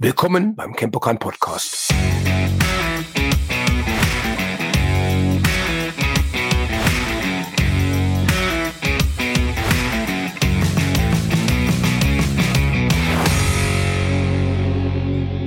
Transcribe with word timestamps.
Willkommen 0.00 0.54
beim 0.54 0.76
Campokan 0.76 1.18
Podcast. 1.18 1.92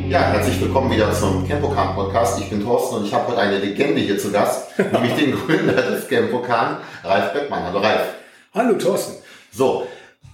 Ja, 0.10 0.20
herzlich 0.20 0.60
willkommen 0.60 0.92
wieder 0.92 1.14
zum 1.14 1.48
Campokan 1.48 1.96
Podcast. 1.96 2.42
Ich 2.42 2.50
bin 2.50 2.62
Thorsten 2.62 2.98
und 2.98 3.06
ich 3.06 3.14
habe 3.14 3.28
heute 3.28 3.40
eine 3.40 3.58
Legende 3.58 4.02
hier 4.02 4.20
zu 4.20 4.34
Gast, 4.34 4.78
nämlich 4.78 5.16
den 5.16 5.32
Gründer 5.48 5.82
des 5.82 6.10
Campokan, 6.10 6.76
Ralf 7.06 7.32
Beckmann. 7.32 7.64
Hallo 7.64 7.80
Ralf. 7.80 8.16
Hallo 8.54 8.74
Thorsten. 8.74 9.24
So, 9.54 9.88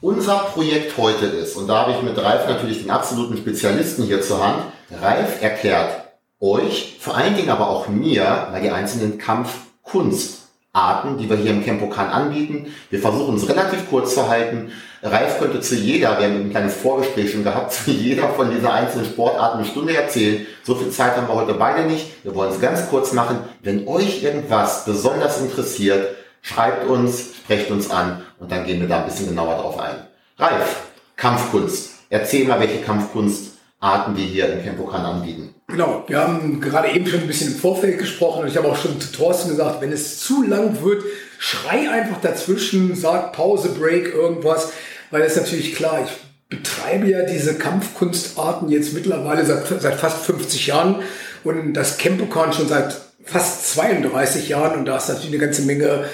unser 0.08 0.38
Projekt 0.38 0.98
heute 0.98 1.26
ist, 1.26 1.58
und 1.58 1.68
da 1.68 1.80
habe 1.80 1.92
ich 1.92 2.02
mit 2.02 2.18
Ralf 2.18 2.48
natürlich 2.48 2.82
den 2.82 2.92
absoluten 2.92 3.36
Spezialisten 3.36 4.06
hier 4.06 4.22
zur 4.22 4.42
Hand, 4.42 4.64
Ralf 5.02 5.42
erklärt 5.42 6.02
euch, 6.40 6.96
vor 7.02 7.18
allen 7.18 7.36
Dingen 7.36 7.50
aber 7.50 7.70
auch 7.70 7.90
mir, 7.90 8.48
mal 8.50 8.62
die 8.62 8.70
einzelnen 8.70 9.18
Kampfkunstarten, 9.18 11.18
die 11.18 11.30
wir 11.30 11.36
hier 11.36 11.52
im 11.52 11.66
Campokan 11.66 12.08
anbieten. 12.08 12.74
Wir 12.90 13.00
versuchen 13.00 13.36
es 13.36 13.50
relativ 13.50 13.90
kurz 13.90 14.14
zu 14.14 14.30
halten. 14.30 14.72
Ralf 15.04 15.40
könnte 15.40 15.60
zu 15.60 15.76
jeder, 15.76 16.18
wir 16.18 16.28
haben 16.28 16.36
ein 16.36 16.52
kleines 16.52 16.76
Vorgespräch 16.76 17.34
schon 17.34 17.44
gehabt, 17.44 17.74
zu 17.74 17.92
jeder 17.92 18.30
von 18.30 18.50
dieser 18.50 18.74
einzelnen 18.74 19.08
Sportarten 19.08 19.58
eine 19.58 19.68
Stunde 19.68 19.94
erzählen. 19.94 20.46
So 20.64 20.76
viel 20.76 20.90
Zeit 20.90 21.18
haben 21.18 21.28
wir 21.28 21.36
heute 21.36 21.56
beide 21.56 21.86
nicht. 21.86 22.24
Wir 22.24 22.34
wollen 22.34 22.54
es 22.54 22.62
ganz 22.62 22.90
kurz 22.90 23.12
machen. 23.12 23.40
Wenn 23.62 23.86
euch 23.90 24.24
irgendwas 24.24 24.86
besonders 24.86 25.42
interessiert, 25.42 26.16
schreibt 26.42 26.88
uns, 26.88 27.36
sprecht 27.38 27.72
uns 27.72 27.90
an 27.90 28.24
und 28.40 28.52
dann 28.52 28.66
gehen 28.66 28.82
wir 28.82 28.88
da 28.88 29.00
ein 29.00 29.06
bisschen 29.06 29.30
genauer 29.30 29.56
drauf 29.56 29.80
ein. 29.80 29.96
Ralf, 30.38 30.84
Kampfkunst. 31.16 31.92
Erzähl 32.10 32.48
mal, 32.48 32.60
welche 32.60 32.82
Kampfkunstarten 32.82 34.16
wir 34.16 34.24
hier 34.24 34.52
im 34.54 34.64
Campokan 34.64 35.04
anbieten. 35.04 35.56
Genau, 35.68 36.06
wir 36.08 36.20
haben 36.20 36.62
gerade 36.62 36.90
eben 36.92 37.06
schon 37.08 37.22
ein 37.22 37.28
bisschen 37.28 37.54
im 37.54 37.60
Vorfeld 37.60 38.00
gesprochen 38.00 38.44
und 38.44 38.48
ich 38.48 38.56
habe 38.56 38.70
auch 38.70 38.78
schon 38.78 39.02
zu 39.02 39.12
Thorsten 39.12 39.50
gesagt, 39.50 39.82
wenn 39.82 39.92
es 39.92 40.20
zu 40.20 40.44
lang 40.44 40.82
wird, 40.82 41.04
schrei 41.40 41.90
einfach 41.90 42.22
dazwischen, 42.22 42.96
sag 42.96 43.34
Pause, 43.34 43.70
Break, 43.78 44.14
irgendwas, 44.14 44.72
weil 45.12 45.24
das 45.24 45.34
ist 45.36 45.42
natürlich 45.44 45.76
klar, 45.76 46.00
ich 46.06 46.12
betreibe 46.50 47.08
ja 47.08 47.24
diese 47.24 47.56
Kampfkunstarten 47.56 48.70
jetzt 48.70 48.94
mittlerweile 48.94 49.46
seit, 49.46 49.68
seit 49.82 49.96
fast 49.96 50.26
50 50.26 50.68
Jahren 50.68 51.02
und 51.44 51.74
das 51.74 51.98
Campokan 51.98 52.54
schon 52.54 52.70
seit 52.70 52.96
fast 53.26 53.74
32 53.74 54.48
Jahren 54.48 54.80
und 54.80 54.86
da 54.86 54.96
ist 54.96 55.10
natürlich 55.10 55.34
eine 55.34 55.40
ganze 55.46 55.64
Menge 55.64 56.06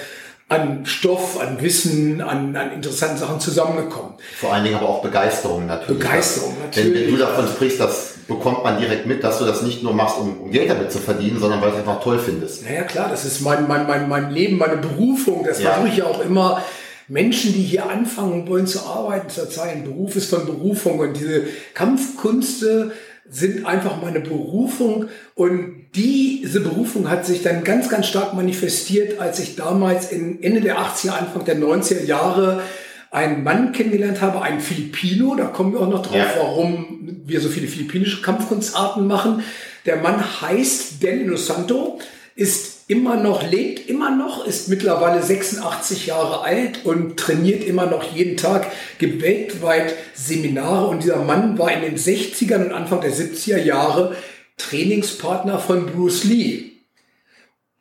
an 0.54 0.86
Stoff, 0.86 1.40
an 1.40 1.60
Wissen, 1.60 2.20
an, 2.20 2.54
an 2.56 2.72
interessanten 2.72 3.18
Sachen 3.18 3.40
zusammengekommen. 3.40 4.12
Vor 4.40 4.52
allen 4.52 4.64
Dingen 4.64 4.76
aber 4.76 4.88
auch 4.88 5.02
Begeisterung 5.02 5.66
natürlich. 5.66 6.00
Begeisterung 6.00 6.54
Wenn, 6.56 6.64
natürlich. 6.66 7.06
wenn 7.06 7.14
du 7.14 7.20
davon 7.20 7.46
sprichst, 7.48 7.80
das 7.80 8.14
bekommt 8.26 8.64
man 8.64 8.78
direkt 8.78 9.06
mit, 9.06 9.22
dass 9.22 9.38
du 9.38 9.44
das 9.44 9.62
nicht 9.62 9.82
nur 9.82 9.92
machst, 9.92 10.16
um, 10.18 10.40
um 10.40 10.50
Geld 10.50 10.70
damit 10.70 10.90
zu 10.90 10.98
verdienen, 10.98 11.38
sondern 11.38 11.60
weil 11.60 11.70
du 11.70 11.76
es 11.76 11.80
einfach 11.80 12.02
toll 12.02 12.18
findest. 12.18 12.64
Naja, 12.64 12.82
klar, 12.84 13.08
das 13.10 13.24
ist 13.24 13.40
mein, 13.42 13.68
mein, 13.68 13.86
mein, 13.86 14.08
mein 14.08 14.30
Leben, 14.30 14.56
meine 14.56 14.78
Berufung. 14.78 15.44
Das 15.46 15.60
Ja. 15.60 15.72
versuche 15.72 15.88
ich 15.88 15.96
ja 15.98 16.04
auch 16.06 16.24
immer. 16.24 16.62
Menschen, 17.06 17.52
die 17.52 17.60
hier 17.60 17.90
anfangen 17.90 18.48
wollen 18.48 18.66
zu 18.66 18.80
arbeiten, 18.80 19.28
zu 19.28 19.42
erzählen, 19.42 19.84
Beruf 19.84 20.16
ist 20.16 20.30
von 20.30 20.46
Berufung 20.46 21.00
und 21.00 21.14
diese 21.18 21.42
Kampfkünste 21.74 22.92
sind 23.28 23.64
einfach 23.64 24.00
meine 24.02 24.20
Berufung 24.20 25.06
und 25.34 25.86
diese 25.94 26.60
Berufung 26.60 27.08
hat 27.08 27.24
sich 27.24 27.42
dann 27.42 27.64
ganz, 27.64 27.88
ganz 27.88 28.06
stark 28.06 28.34
manifestiert, 28.34 29.18
als 29.20 29.38
ich 29.38 29.56
damals 29.56 30.12
in 30.12 30.42
Ende 30.42 30.60
der 30.60 30.78
80er, 30.78 31.10
Anfang 31.12 31.44
der 31.44 31.56
90er 31.58 32.04
Jahre 32.04 32.62
einen 33.10 33.44
Mann 33.44 33.72
kennengelernt 33.72 34.20
habe, 34.20 34.42
einen 34.42 34.60
Filipino, 34.60 35.36
da 35.36 35.44
kommen 35.44 35.72
wir 35.72 35.80
auch 35.80 35.88
noch 35.88 36.02
drauf, 36.02 36.16
Ja. 36.16 36.26
warum 36.36 37.22
wir 37.24 37.40
so 37.40 37.48
viele 37.48 37.68
philippinische 37.68 38.20
Kampfkunstarten 38.22 39.06
machen. 39.06 39.42
Der 39.86 39.96
Mann 39.96 40.22
heißt 40.42 41.02
Dan 41.02 41.36
Santo, 41.36 41.98
ist 42.34 42.73
immer 42.86 43.16
noch, 43.16 43.48
lebt 43.48 43.88
immer 43.88 44.10
noch, 44.10 44.46
ist 44.46 44.68
mittlerweile 44.68 45.22
86 45.22 46.06
Jahre 46.06 46.42
alt 46.42 46.84
und 46.84 47.16
trainiert 47.16 47.64
immer 47.64 47.86
noch 47.86 48.02
jeden 48.14 48.36
Tag, 48.36 48.70
gibt 48.98 49.22
weltweit 49.22 49.94
Seminare 50.14 50.88
und 50.88 51.02
dieser 51.02 51.24
Mann 51.24 51.58
war 51.58 51.72
in 51.72 51.82
den 51.82 51.96
60ern 51.96 52.66
und 52.66 52.72
Anfang 52.72 53.00
der 53.00 53.12
70er 53.12 53.58
Jahre 53.58 54.14
Trainingspartner 54.56 55.58
von 55.58 55.86
Bruce 55.86 56.24
Lee. 56.24 56.70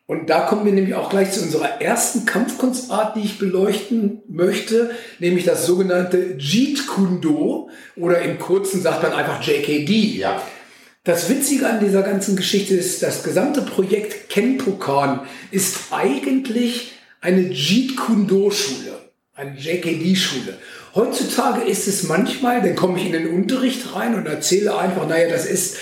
Und 0.05 0.29
da 0.29 0.41
kommen 0.41 0.66
wir 0.66 0.73
nämlich 0.73 0.95
auch 0.95 1.09
gleich 1.09 1.31
zu 1.31 1.41
unserer 1.41 1.81
ersten 1.81 2.25
Kampfkunstart, 2.25 3.16
die 3.16 3.22
ich 3.22 3.39
beleuchten 3.39 4.22
möchte, 4.28 4.91
nämlich 5.19 5.45
das 5.45 5.66
sogenannte 5.66 6.38
Jeet 6.38 6.88
Kundo 6.88 7.69
oder 7.95 8.22
im 8.22 8.38
Kurzen 8.38 8.81
sagt 8.81 9.01
man 9.01 9.13
einfach 9.13 9.41
JKD. 9.41 10.17
Ja. 10.17 10.41
Das 11.06 11.28
Witzige 11.28 11.68
an 11.68 11.81
dieser 11.81 12.02
ganzen 12.02 12.38
Geschichte 12.38 12.75
ist, 12.75 13.03
das 13.03 13.24
gesamte 13.24 13.62
Projekt 13.62 14.30
Kenpokan 14.30 15.19
ist 15.52 15.91
eigentlich 15.91 16.94
eine 17.19 17.50
Jeet 17.50 17.97
Kundo 17.97 18.50
Schule, 18.52 18.94
eine 19.36 19.58
JKD-Schule. 19.58 20.58
Heutzutage 20.96 21.69
ist 21.69 21.90
es 21.90 22.03
manchmal, 22.03 22.62
dann 22.62 22.78
komme 22.78 22.97
ich 23.00 23.06
in 23.06 23.12
den 23.12 23.28
Unterricht 23.28 23.94
rein 23.94 24.16
und 24.16 24.28
erzähle 24.28 24.78
einfach, 24.78 25.06
naja, 25.06 25.28
das 25.28 25.46
ist 25.46 25.75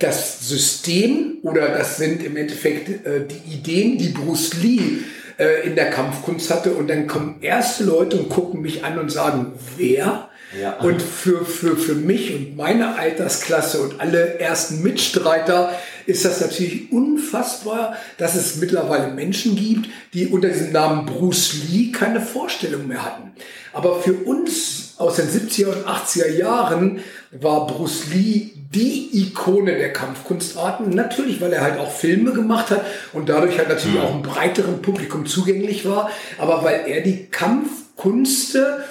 das 0.00 0.48
System 0.48 1.38
oder 1.42 1.68
das 1.68 1.98
sind 1.98 2.24
im 2.24 2.36
Endeffekt 2.36 3.06
äh, 3.06 3.28
die 3.28 3.54
Ideen, 3.54 3.96
die 3.96 4.08
Bruce 4.08 4.54
Lee 4.54 5.04
äh, 5.38 5.64
in 5.68 5.76
der 5.76 5.90
Kampfkunst 5.90 6.50
hatte. 6.50 6.74
Und 6.74 6.90
dann 6.90 7.06
kommen 7.06 7.36
erste 7.42 7.84
Leute 7.84 8.16
und 8.16 8.28
gucken 8.28 8.60
mich 8.60 8.82
an 8.82 8.98
und 8.98 9.12
sagen, 9.12 9.52
wer? 9.76 10.30
Ja. 10.60 10.74
Und 10.78 11.02
für, 11.02 11.44
für, 11.44 11.76
für 11.76 11.94
mich 11.94 12.34
und 12.34 12.56
meine 12.56 12.96
Altersklasse 12.96 13.80
und 13.80 14.00
alle 14.00 14.38
ersten 14.38 14.82
Mitstreiter 14.82 15.72
ist 16.06 16.24
das 16.24 16.40
natürlich 16.40 16.92
unfassbar, 16.92 17.96
dass 18.18 18.34
es 18.34 18.56
mittlerweile 18.56 19.12
Menschen 19.12 19.56
gibt, 19.56 19.88
die 20.12 20.26
unter 20.26 20.48
diesem 20.48 20.72
Namen 20.72 21.06
Bruce 21.06 21.54
Lee 21.68 21.90
keine 21.90 22.20
Vorstellung 22.20 22.86
mehr 22.86 23.04
hatten. 23.04 23.32
Aber 23.72 24.00
für 24.00 24.12
uns 24.12 24.94
aus 24.98 25.16
den 25.16 25.28
70er 25.28 25.66
und 25.66 25.86
80er 25.86 26.30
Jahren 26.30 27.00
war 27.32 27.66
Bruce 27.66 28.06
Lee 28.12 28.50
die 28.74 29.08
Ikone 29.12 29.76
der 29.76 29.92
Kampfkunstarten. 29.92 30.90
Natürlich, 30.90 31.40
weil 31.40 31.52
er 31.52 31.62
halt 31.62 31.78
auch 31.78 31.90
Filme 31.90 32.32
gemacht 32.32 32.70
hat 32.70 32.84
und 33.12 33.28
dadurch 33.28 33.58
halt 33.58 33.68
natürlich 33.68 33.98
auch 34.00 34.12
einem 34.12 34.22
breiteren 34.22 34.82
Publikum 34.82 35.26
zugänglich 35.26 35.88
war, 35.88 36.10
aber 36.38 36.62
weil 36.64 36.84
er 36.86 37.00
die 37.00 37.26
Kampfkunste 37.26 38.84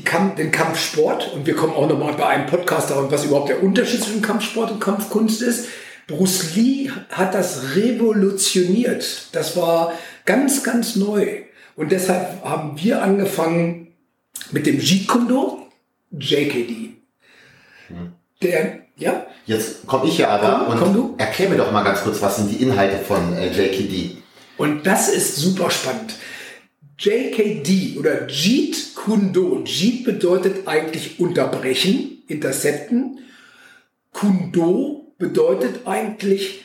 Kamp 0.00 0.36
den 0.36 0.50
Kampfsport, 0.50 1.32
und 1.34 1.46
wir 1.46 1.54
kommen 1.54 1.74
auch 1.74 1.88
nochmal 1.88 2.14
bei 2.14 2.26
einem 2.26 2.46
Podcast 2.46 2.90
darauf, 2.90 3.12
was 3.12 3.24
überhaupt 3.24 3.50
der 3.50 3.62
Unterschied 3.62 4.02
zwischen 4.02 4.22
Kampfsport 4.22 4.70
und 4.70 4.80
Kampfkunst 4.80 5.42
ist. 5.42 5.66
Bruce 6.06 6.54
Lee 6.56 6.90
hat 7.10 7.34
das 7.34 7.76
revolutioniert. 7.76 9.28
Das 9.32 9.56
war 9.56 9.92
ganz, 10.24 10.62
ganz 10.62 10.96
neu. 10.96 11.42
Und 11.76 11.92
deshalb 11.92 12.44
haben 12.44 12.80
wir 12.82 13.02
angefangen 13.02 13.88
mit 14.50 14.66
dem 14.66 14.78
Jeet 14.80 15.06
Kune 15.08 15.58
JKD. 16.10 16.90
Der, 18.42 18.80
ja, 18.96 19.26
Jetzt 19.46 19.86
komme 19.86 20.06
ich 20.08 20.18
ja 20.18 20.28
aber 20.28 20.64
Komm, 20.66 20.72
und 20.72 20.78
komm 20.78 20.94
du. 20.94 21.14
erklär 21.18 21.48
mir 21.48 21.56
doch 21.56 21.72
mal 21.72 21.82
ganz 21.82 22.02
kurz, 22.02 22.20
was 22.22 22.36
sind 22.36 22.50
die 22.50 22.62
Inhalte 22.62 22.98
von 22.98 23.34
äh, 23.36 23.48
JKD? 23.50 24.18
Und 24.56 24.86
das 24.86 25.08
ist 25.08 25.36
super 25.36 25.70
spannend. 25.70 26.14
JKD 26.98 27.98
oder 27.98 28.26
Jeet 28.28 28.94
Kundo. 28.94 29.62
Jeet 29.64 30.04
bedeutet 30.04 30.66
eigentlich 30.68 31.18
unterbrechen, 31.18 32.22
intercepten. 32.28 33.18
Kundo 34.12 35.14
bedeutet 35.18 35.86
eigentlich 35.86 36.64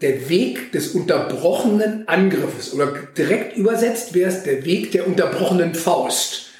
der 0.00 0.28
Weg 0.28 0.72
des 0.72 0.88
unterbrochenen 0.88 2.06
Angriffes 2.06 2.74
oder 2.74 2.86
direkt 3.16 3.56
übersetzt 3.56 4.14
wäre 4.14 4.30
es 4.30 4.42
der 4.42 4.64
Weg 4.64 4.92
der 4.92 5.06
unterbrochenen 5.06 5.74
Faust. 5.74 6.50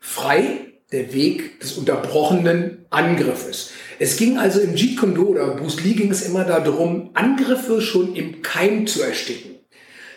Frei 0.00 0.72
der 0.92 1.12
Weg 1.12 1.60
des 1.60 1.72
unterbrochenen 1.72 2.86
Angriffes. 2.90 3.70
Es 3.98 4.16
ging 4.16 4.38
also 4.38 4.60
im 4.60 4.76
Jeet 4.76 4.98
Kune 4.98 5.14
Do 5.14 5.24
oder 5.24 5.56
Bruce 5.56 5.82
Lee 5.82 5.94
ging 5.94 6.10
es 6.10 6.22
immer 6.22 6.44
darum, 6.44 7.10
Angriffe 7.14 7.80
schon 7.80 8.14
im 8.14 8.42
Keim 8.42 8.86
zu 8.86 9.02
ersticken. 9.02 9.56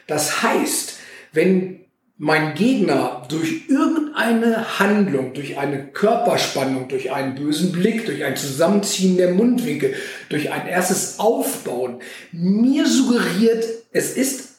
Das 0.06 0.44
heißt, 0.44 0.98
wenn 1.34 1.87
mein 2.18 2.56
Gegner 2.56 3.24
durch 3.30 3.70
irgendeine 3.70 4.80
Handlung, 4.80 5.34
durch 5.34 5.58
eine 5.58 5.88
Körperspannung, 5.88 6.88
durch 6.88 7.12
einen 7.12 7.36
bösen 7.36 7.72
Blick, 7.72 8.06
durch 8.08 8.24
ein 8.24 8.36
Zusammenziehen 8.36 9.18
der 9.18 9.34
Mundwinkel, 9.34 9.94
durch 10.30 10.52
ein 10.52 10.68
erstes 10.68 11.20
Aufbauen 11.20 12.02
mir 12.32 12.88
suggeriert, 12.88 13.66
es 13.92 14.18
ist 14.18 14.56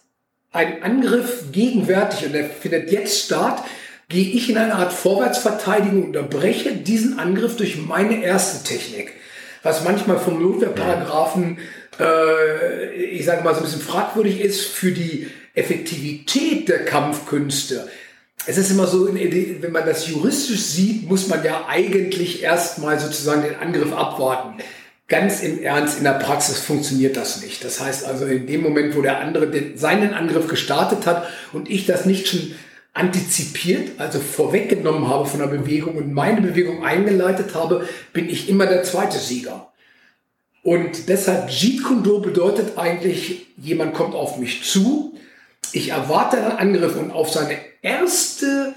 ein 0.53 0.83
Angriff 0.83 1.47
gegenwärtig 1.53 2.27
und 2.27 2.35
er 2.35 2.49
findet 2.49 2.93
jetzt 2.93 3.25
statt, 3.25 3.65
gehe 4.09 4.31
ich 4.31 4.49
in 4.49 4.57
eine 4.57 4.77
Art 4.77 4.93
Vorwärtsverteidigung 4.93 6.05
und 6.05 6.17
unterbreche 6.17 6.73
diesen 6.73 7.19
Angriff 7.19 7.57
durch 7.57 7.77
meine 7.77 8.23
erste 8.23 8.65
Technik. 8.67 9.13
Was 9.63 9.85
manchmal 9.85 10.19
vom 10.19 10.41
Notwehrparagraphen, 10.41 11.59
äh, 11.99 12.95
ich 12.95 13.25
sage 13.25 13.43
mal 13.43 13.55
so 13.55 13.61
ein 13.61 13.65
bisschen 13.65 13.81
fragwürdig 13.81 14.41
ist 14.41 14.67
für 14.67 14.93
die 14.93 15.29
Effektivität 15.55 16.69
der 16.69 16.85
Kampfkünste. 16.85 17.89
es 18.47 18.57
ist 18.57 18.71
immer 18.71 18.87
so, 18.87 19.13
wenn 19.13 19.73
man 19.73 19.87
das 19.87 20.09
juristisch 20.09 20.61
sieht, 20.61 21.09
muss 21.09 21.29
man 21.29 21.45
ja 21.45 21.67
eigentlich 21.69 22.43
erstmal 22.43 22.99
sozusagen 22.99 23.43
den 23.43 23.57
Angriff 23.57 23.93
abwarten. 23.93 24.63
Ganz 25.09 25.43
im 25.43 25.63
Ernst, 25.63 25.99
in 25.99 26.05
der 26.05 26.13
Praxis 26.13 26.59
funktioniert 26.59 27.17
das 27.17 27.43
nicht. 27.43 27.65
Das 27.65 27.81
heißt 27.81 28.05
also, 28.05 28.27
in 28.27 28.47
dem 28.47 28.63
Moment, 28.63 28.95
wo 28.95 29.01
der 29.01 29.21
andere 29.21 29.51
seinen 29.75 30.13
Angriff 30.13 30.49
gestartet 30.49 31.07
hat 31.07 31.27
und 31.53 31.71
ich 31.71 31.87
das 31.87 32.05
nicht 32.05 32.29
schon 32.29 32.53
antizipiert, 32.93 33.93
also 33.99 34.21
vorweggenommen 34.21 35.09
habe 35.09 35.27
von 35.27 35.41
der 35.41 35.47
Bewegung 35.47 35.97
und 35.97 36.13
meine 36.13 36.43
Bewegung 36.43 36.85
eingeleitet 36.85 37.55
habe, 37.55 37.89
bin 38.13 38.29
ich 38.29 38.49
immer 38.49 38.67
der 38.67 38.83
zweite 38.83 39.19
Sieger. 39.19 39.73
Und 40.69 41.09
deshalb 41.09 41.49
Jeet 41.49 41.83
Kune 41.83 42.03
Do 42.03 42.21
bedeutet 42.21 42.77
eigentlich, 42.77 43.47
jemand 43.57 43.95
kommt 43.95 44.15
auf 44.15 44.37
mich 44.37 44.65
zu, 44.65 45.15
ich 45.73 45.93
erwarte 45.93 46.37
einen 46.37 46.75
Angriff 46.75 46.95
und 46.95 47.11
auf 47.11 47.33
seine 47.33 47.57
erste 47.81 48.75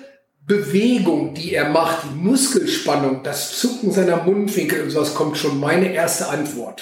Bewegung, 0.48 1.34
die 1.34 1.54
er 1.54 1.68
macht, 1.68 2.06
die 2.06 2.16
Muskelspannung, 2.16 3.24
das 3.24 3.60
Zucken 3.60 3.92
seiner 3.92 4.24
Mundwinkel 4.24 4.84
und 4.84 4.90
sowas, 4.92 5.16
kommt 5.16 5.38
schon 5.38 5.60
meine 5.60 5.92
erste 5.92 6.30
Antwort. 6.30 6.82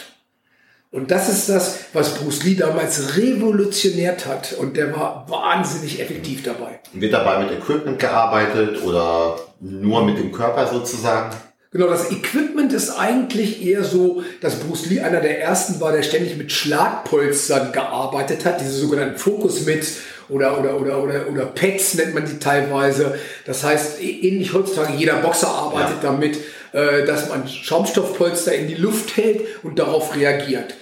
Und 0.92 1.10
das 1.10 1.28
ist 1.28 1.50
das, 1.50 1.80
was 1.94 2.14
Bruce 2.14 2.44
Lee 2.44 2.54
damals 2.54 3.18
revolutioniert 3.18 4.28
hat. 4.28 4.54
Und 4.54 4.78
der 4.78 4.96
war 4.96 5.26
wahnsinnig 5.28 6.00
effektiv 6.00 6.44
dabei. 6.44 6.82
Wird 6.94 7.14
dabei 7.14 7.40
mit 7.46 7.52
Equipment 7.52 7.98
gearbeitet 7.98 8.84
oder 8.84 9.40
nur 9.60 10.06
mit 10.06 10.20
dem 10.20 10.32
Körper 10.32 10.68
sozusagen? 10.68 11.36
Genau, 11.72 11.88
das 11.88 12.12
Equipment 12.12 12.74
ist 12.74 12.90
eigentlich 12.90 13.64
eher 13.64 13.84
so, 13.84 14.24
dass 14.42 14.60
Bruce 14.60 14.88
Lee 14.88 15.02
einer 15.02 15.22
der 15.22 15.40
ersten 15.40 15.80
war, 15.80 15.92
der 15.92 16.02
ständig 16.02 16.36
mit 16.36 16.52
Schlagpolstern 16.52 17.72
gearbeitet 17.72 18.44
hat, 18.44 18.60
diese 18.60 18.72
sogenannten 18.72 19.20
Focus-Mits 19.20 19.98
oder, 20.30 20.60
oder, 20.60 20.82
oder, 20.82 21.04
oder, 21.04 21.30
oder 21.30 21.46
Pads 21.46 21.94
nennt 21.94 22.16
man 22.16 22.26
die 22.26 22.40
teilweise. 22.40 23.20
Das 23.46 23.64
heißt, 23.64 24.02
e, 24.02 24.10
ähnlich 24.10 24.54
heutzutage, 24.54 24.94
jeder 24.98 25.18
Boxer 25.18 25.50
arbeitet 25.50 26.04
ja. 26.04 26.10
damit, 26.10 26.40
äh, 26.72 27.06
dass 27.06 27.30
man 27.30 27.48
Schaumstoffpolster 27.48 28.56
in 28.56 28.68
die 28.68 28.76
Luft 28.76 29.16
hält 29.16 29.42
und 29.62 29.78
darauf 29.78 30.16
reagiert. 30.16 30.74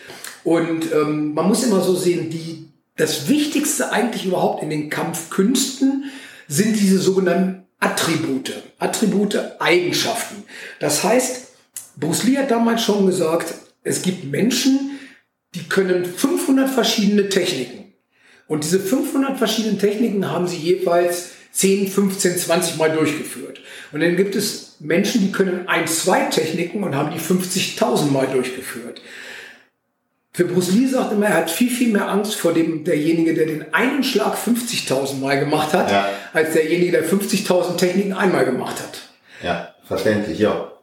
Und 0.46 0.94
ähm, 0.94 1.34
man 1.34 1.50
muss 1.50 1.66
immer 1.66 1.82
so 1.82 1.96
sehen, 1.96 2.30
die, 2.30 2.70
das 2.96 3.28
Wichtigste 3.28 3.92
eigentlich 3.92 4.26
überhaupt 4.26 4.64
in 4.64 4.70
den 4.70 4.90
Kampfkünsten 4.90 6.06
sind 6.48 6.80
diese 6.80 7.00
sogenannten 7.00 7.67
Attribute. 7.80 8.54
Attribute, 8.80 9.38
Eigenschaften. 9.60 10.44
Das 10.80 11.04
heißt, 11.04 11.48
Bruce 11.98 12.24
Lee 12.24 12.38
hat 12.38 12.52
damals 12.52 12.84
schon 12.84 13.06
gesagt, 13.06 13.54
es 13.84 14.02
gibt 14.02 14.26
Menschen, 14.26 15.00
die 15.56 15.64
können 15.64 16.06
500 16.06 16.70
verschiedene 16.70 17.30
Techniken. 17.30 17.94
Und 18.48 18.64
diese 18.64 18.80
500 18.80 19.38
verschiedenen 19.38 19.80
Techniken 19.80 20.30
haben 20.30 20.48
sie 20.48 20.58
jeweils 20.58 21.32
10, 21.52 21.88
15, 21.88 22.38
20 22.38 22.78
Mal 22.78 22.92
durchgeführt. 22.92 23.62
Und 23.92 24.02
dann 24.02 24.16
gibt 24.16 24.36
es 24.36 24.76
Menschen, 24.80 25.22
die 25.22 25.32
können 25.32 25.68
ein, 25.68 25.88
zwei 25.88 26.22
Techniken 26.26 26.84
und 26.84 26.96
haben 26.96 27.14
die 27.14 27.20
50.000 27.20 28.12
Mal 28.12 28.28
durchgeführt. 28.28 29.02
Für 30.38 30.46
Bruce 30.46 30.72
Lee 30.74 30.86
sagt 30.86 31.14
immer, 31.14 31.26
er 31.26 31.38
hat 31.38 31.50
viel, 31.50 31.72
viel 31.72 31.92
mehr 31.92 32.08
Angst 32.10 32.36
vor 32.36 32.54
dem, 32.54 32.84
derjenige, 32.84 33.34
der 33.34 33.48
den 33.48 33.74
einen 33.74 34.04
Schlag 34.04 34.36
50.000 34.36 35.16
Mal 35.20 35.40
gemacht 35.40 35.74
hat, 35.74 35.90
ja. 35.90 36.10
als 36.32 36.54
derjenige, 36.54 36.92
der 36.92 37.10
50.000 37.10 37.76
Techniken 37.76 38.14
einmal 38.14 38.46
gemacht 38.46 38.76
hat. 38.80 39.00
Ja, 39.42 39.74
verständlich, 39.88 40.38
ja. 40.38 40.74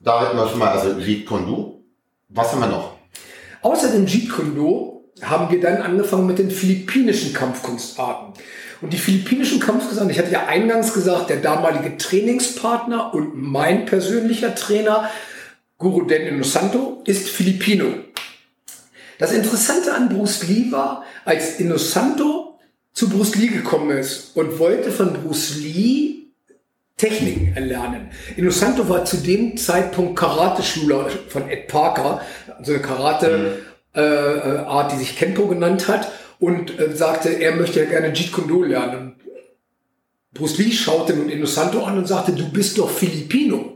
Da 0.00 0.20
hatten 0.22 0.38
wir 0.38 0.48
schon 0.48 0.58
mal, 0.58 0.70
also 0.70 0.98
Jeet 0.98 1.26
Kune 1.26 1.44
Do. 1.44 1.84
Was 2.30 2.50
haben 2.50 2.60
wir 2.60 2.68
noch? 2.68 2.96
Außer 3.60 3.90
dem 3.90 4.06
Jeet 4.06 4.30
Kune 4.30 4.54
Do 4.54 5.04
haben 5.20 5.52
wir 5.52 5.60
dann 5.60 5.82
angefangen 5.82 6.26
mit 6.26 6.38
den 6.38 6.50
philippinischen 6.50 7.34
Kampfkunstarten. 7.34 8.42
Und 8.80 8.94
die 8.94 8.98
philippinischen 8.98 9.60
Kampfkunstarten, 9.60 10.10
ich 10.10 10.18
hatte 10.18 10.32
ja 10.32 10.46
eingangs 10.46 10.94
gesagt, 10.94 11.28
der 11.28 11.42
damalige 11.42 11.98
Trainingspartner 11.98 13.12
und 13.12 13.34
mein 13.34 13.84
persönlicher 13.84 14.54
Trainer 14.54 15.10
Guru 15.80 16.02
Den 16.02 16.26
Inosanto 16.26 17.02
ist 17.06 17.30
Filipino. 17.30 17.86
Das 19.18 19.32
Interessante 19.32 19.94
an 19.94 20.10
Bruce 20.10 20.46
Lee 20.46 20.70
war, 20.70 21.04
als 21.24 21.58
Inosanto 21.58 22.58
zu 22.92 23.08
Bruce 23.08 23.36
Lee 23.36 23.46
gekommen 23.46 23.96
ist 23.96 24.36
und 24.36 24.58
wollte 24.58 24.92
von 24.92 25.14
Bruce 25.14 25.56
Lee 25.56 26.26
Techniken 26.98 27.56
erlernen. 27.56 28.10
Inosanto 28.36 28.90
war 28.90 29.06
zu 29.06 29.16
dem 29.16 29.56
Zeitpunkt 29.56 30.18
Karate-Schüler 30.18 31.08
von 31.28 31.48
Ed 31.48 31.68
Parker, 31.68 32.20
also 32.58 32.72
eine 32.72 32.82
Karate-Art, 32.82 33.94
mhm. 33.94 33.94
äh, 33.94 34.92
die 34.92 34.98
sich 34.98 35.16
Kenpo 35.16 35.46
genannt 35.46 35.88
hat, 35.88 36.12
und 36.40 36.78
äh, 36.78 36.94
sagte, 36.94 37.30
er 37.30 37.56
möchte 37.56 37.80
ja 37.80 37.86
gerne 37.86 38.12
Jeet 38.12 38.32
Kune 38.32 38.48
Do 38.48 38.64
lernen. 38.64 39.14
Bruce 40.34 40.58
Lee 40.58 40.72
schaute 40.72 41.14
nun 41.14 41.30
Inosanto 41.30 41.82
an 41.84 41.96
und 41.96 42.06
sagte, 42.06 42.32
du 42.32 42.50
bist 42.50 42.76
doch 42.76 42.90
Filipino. 42.90 43.69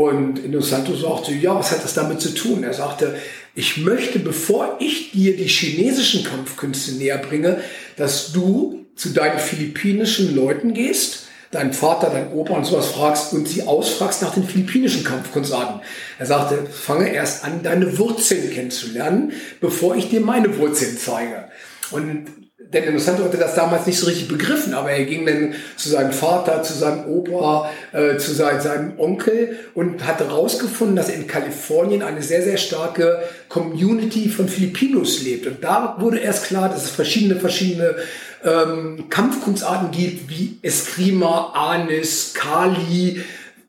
Und 0.00 0.38
Inosanto 0.38 0.94
sagte, 0.94 1.34
ja, 1.34 1.54
was 1.54 1.72
hat 1.72 1.84
das 1.84 1.92
damit 1.92 2.22
zu 2.22 2.34
tun? 2.34 2.64
Er 2.64 2.72
sagte, 2.72 3.16
ich 3.54 3.76
möchte, 3.76 4.18
bevor 4.18 4.78
ich 4.80 5.12
dir 5.12 5.36
die 5.36 5.44
chinesischen 5.44 6.24
Kampfkünste 6.24 6.92
näher 6.92 7.18
bringe, 7.18 7.60
dass 7.98 8.32
du 8.32 8.86
zu 8.96 9.10
deinen 9.10 9.38
philippinischen 9.38 10.34
Leuten 10.34 10.72
gehst, 10.72 11.26
deinen 11.50 11.74
Vater, 11.74 12.08
deinen 12.08 12.32
Opa 12.32 12.54
und 12.54 12.64
sowas 12.64 12.86
fragst 12.86 13.34
und 13.34 13.46
sie 13.46 13.64
ausfragst 13.64 14.22
nach 14.22 14.32
den 14.32 14.44
philippinischen 14.44 15.04
Kampfkunstarten. 15.04 15.82
Er 16.18 16.24
sagte, 16.24 16.64
fange 16.64 17.12
erst 17.12 17.44
an, 17.44 17.62
deine 17.62 17.98
Wurzeln 17.98 18.50
kennenzulernen, 18.50 19.34
bevor 19.60 19.96
ich 19.96 20.08
dir 20.08 20.22
meine 20.22 20.56
Wurzeln 20.56 20.96
zeige. 20.96 21.50
Und 21.90 22.49
der 22.72 22.82
Demonstrant 22.82 23.18
hatte 23.18 23.36
das 23.36 23.54
damals 23.54 23.86
nicht 23.86 23.98
so 23.98 24.06
richtig 24.06 24.28
begriffen, 24.28 24.74
aber 24.74 24.90
er 24.90 25.04
ging 25.04 25.26
dann 25.26 25.54
zu 25.76 25.88
seinem 25.88 26.12
Vater, 26.12 26.62
zu 26.62 26.72
seinem 26.72 27.06
Opa, 27.06 27.70
äh, 27.92 28.16
zu 28.16 28.32
sein, 28.32 28.60
seinem 28.60 28.98
Onkel 28.98 29.58
und 29.74 30.06
hatte 30.06 30.28
herausgefunden, 30.28 30.94
dass 30.94 31.08
in 31.08 31.26
Kalifornien 31.26 32.02
eine 32.02 32.22
sehr, 32.22 32.42
sehr 32.42 32.58
starke 32.58 33.22
Community 33.48 34.28
von 34.28 34.48
Filipinos 34.48 35.22
lebt. 35.22 35.46
Und 35.48 35.64
da 35.64 35.96
wurde 35.98 36.18
erst 36.18 36.44
klar, 36.44 36.68
dass 36.68 36.84
es 36.84 36.90
verschiedene, 36.90 37.40
verschiedene 37.40 37.96
ähm, 38.44 39.06
Kampfkunstarten 39.10 39.90
gibt, 39.90 40.30
wie 40.30 40.58
Eskrima, 40.62 41.52
Anis, 41.54 42.34
Kali, 42.34 43.20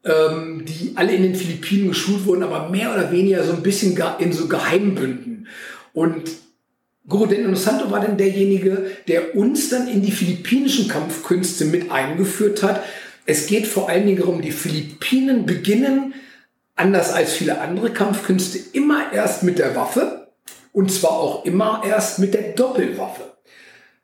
ähm, 0.06 0.63
die 0.65 0.94
alle 0.95 1.13
in 1.13 1.24
den 1.24 1.36
Philippinen 1.36 1.89
geschult 1.89 2.25
wurden, 2.25 2.44
aber 2.44 2.69
mehr 2.69 2.94
oder 2.94 3.12
weniger 3.12 3.44
so 3.44 3.54
ein 3.54 3.63
bisschen 3.63 4.00
in 4.19 4.31
so 4.31 4.47
Geheimbünden. 4.47 5.47
Und 5.94 6.30
Guru 7.07 7.25
Den 7.25 7.56
Santo 7.56 7.89
war 7.89 8.00
dann 8.00 8.18
derjenige, 8.18 8.92
der 9.07 9.36
uns 9.36 9.69
dann 9.69 9.88
in 9.88 10.01
die 10.01 10.12
philippinischen 10.12 10.88
Kampfkünste 10.88 11.65
mit 11.65 11.92
eingeführt 11.92 12.62
hat. 12.62 12.83
Es 13.25 13.48
geht 13.48 13.68
vor 13.68 13.89
allen 13.89 14.06
Dingen 14.06 14.19
darum, 14.19 14.42
die 14.42 14.51
Philippinen 14.51 15.45
beginnen, 15.45 16.13
anders 16.75 17.12
als 17.12 17.33
viele 17.33 17.59
andere 17.59 17.92
Kampfkünste, 17.92 18.59
immer 18.73 19.11
erst 19.14 19.44
mit 19.44 19.59
der 19.59 19.76
Waffe 19.76 20.28
und 20.73 20.92
zwar 20.92 21.11
auch 21.11 21.45
immer 21.45 21.83
erst 21.85 22.19
mit 22.19 22.33
der 22.33 22.54
Doppelwaffe. 22.54 23.23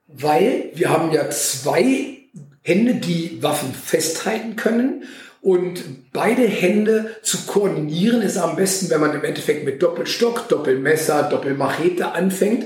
Weil 0.08 0.72
wir 0.74 0.90
haben 0.90 1.12
ja 1.12 1.30
zwei 1.30 2.18
Hände, 2.62 2.96
die 2.96 3.42
Waffen 3.42 3.74
festhalten 3.74 4.56
können 4.56 5.04
und 5.42 6.12
beide 6.12 6.44
Hände 6.44 7.16
zu 7.22 7.46
koordinieren 7.46 8.22
ist 8.22 8.38
am 8.38 8.56
besten, 8.56 8.90
wenn 8.90 9.02
man 9.02 9.14
im 9.14 9.24
Endeffekt 9.24 9.66
mit 9.66 9.82
Doppelstock, 9.82 10.50
Doppelmesser, 10.50 11.24
Doppelmachete 11.24 12.12
anfängt 12.12 12.66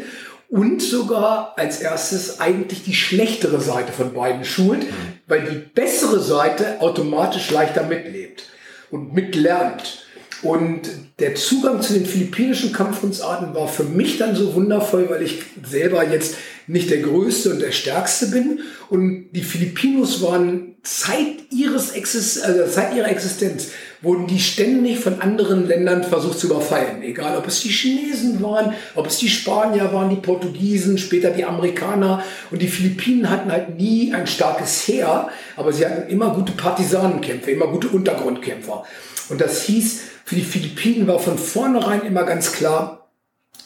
und 0.49 0.81
sogar 0.81 1.53
als 1.57 1.79
erstes 1.79 2.39
eigentlich 2.39 2.83
die 2.83 2.93
schlechtere 2.93 3.61
Seite 3.61 3.91
von 3.91 4.13
beiden 4.13 4.43
schult, 4.43 4.85
weil 5.27 5.43
die 5.43 5.57
bessere 5.57 6.19
Seite 6.19 6.81
automatisch 6.81 7.51
leichter 7.51 7.83
mitlebt 7.83 8.43
und 8.89 9.13
mitlernt. 9.13 10.00
Und 10.43 10.89
der 11.19 11.35
Zugang 11.35 11.81
zu 11.81 11.93
den 11.93 12.05
philippinischen 12.05 12.73
Kampfkunstarten 12.73 13.53
war 13.53 13.67
für 13.67 13.83
mich 13.83 14.17
dann 14.17 14.35
so 14.35 14.55
wundervoll, 14.55 15.09
weil 15.09 15.21
ich 15.21 15.43
selber 15.63 16.07
jetzt 16.09 16.35
nicht 16.67 16.89
der 16.89 17.01
Größte 17.01 17.51
und 17.51 17.61
der 17.61 17.71
Stärkste 17.71 18.27
bin. 18.27 18.61
Und 18.89 19.29
die 19.31 19.43
Filipinos 19.43 20.21
waren 20.21 20.75
Zeit 20.83 21.51
ihres 21.51 21.91
Exist 21.91 22.43
also 22.43 22.65
Zeit 22.67 22.95
ihrer 22.95 23.09
Existenz 23.09 23.67
wurden 24.01 24.25
die 24.25 24.39
ständig 24.39 24.99
von 24.99 25.21
anderen 25.21 25.67
Ländern 25.67 26.03
versucht 26.03 26.39
zu 26.39 26.47
überfallen. 26.47 27.03
Egal, 27.03 27.37
ob 27.37 27.47
es 27.47 27.61
die 27.61 27.69
Chinesen 27.69 28.41
waren, 28.41 28.73
ob 28.95 29.07
es 29.07 29.17
die 29.17 29.29
Spanier 29.29 29.93
waren, 29.93 30.09
die 30.09 30.15
Portugiesen, 30.15 30.97
später 30.97 31.29
die 31.29 31.45
Amerikaner. 31.45 32.23
Und 32.49 32.63
die 32.63 32.67
Philippinen 32.67 33.29
hatten 33.29 33.51
halt 33.51 33.77
nie 33.77 34.11
ein 34.11 34.25
starkes 34.25 34.87
Heer, 34.87 35.29
aber 35.55 35.71
sie 35.71 35.85
hatten 35.85 36.09
immer 36.09 36.33
gute 36.33 36.53
Partisanenkämpfer, 36.53 37.51
immer 37.51 37.67
gute 37.67 37.89
Untergrundkämpfer. 37.89 38.83
Und 39.29 39.39
das 39.39 39.63
hieß, 39.63 39.99
für 40.31 40.35
die 40.35 40.45
Philippinen 40.45 41.07
war 41.07 41.19
von 41.19 41.37
vornherein 41.37 42.03
immer 42.03 42.23
ganz 42.23 42.53
klar, 42.53 43.09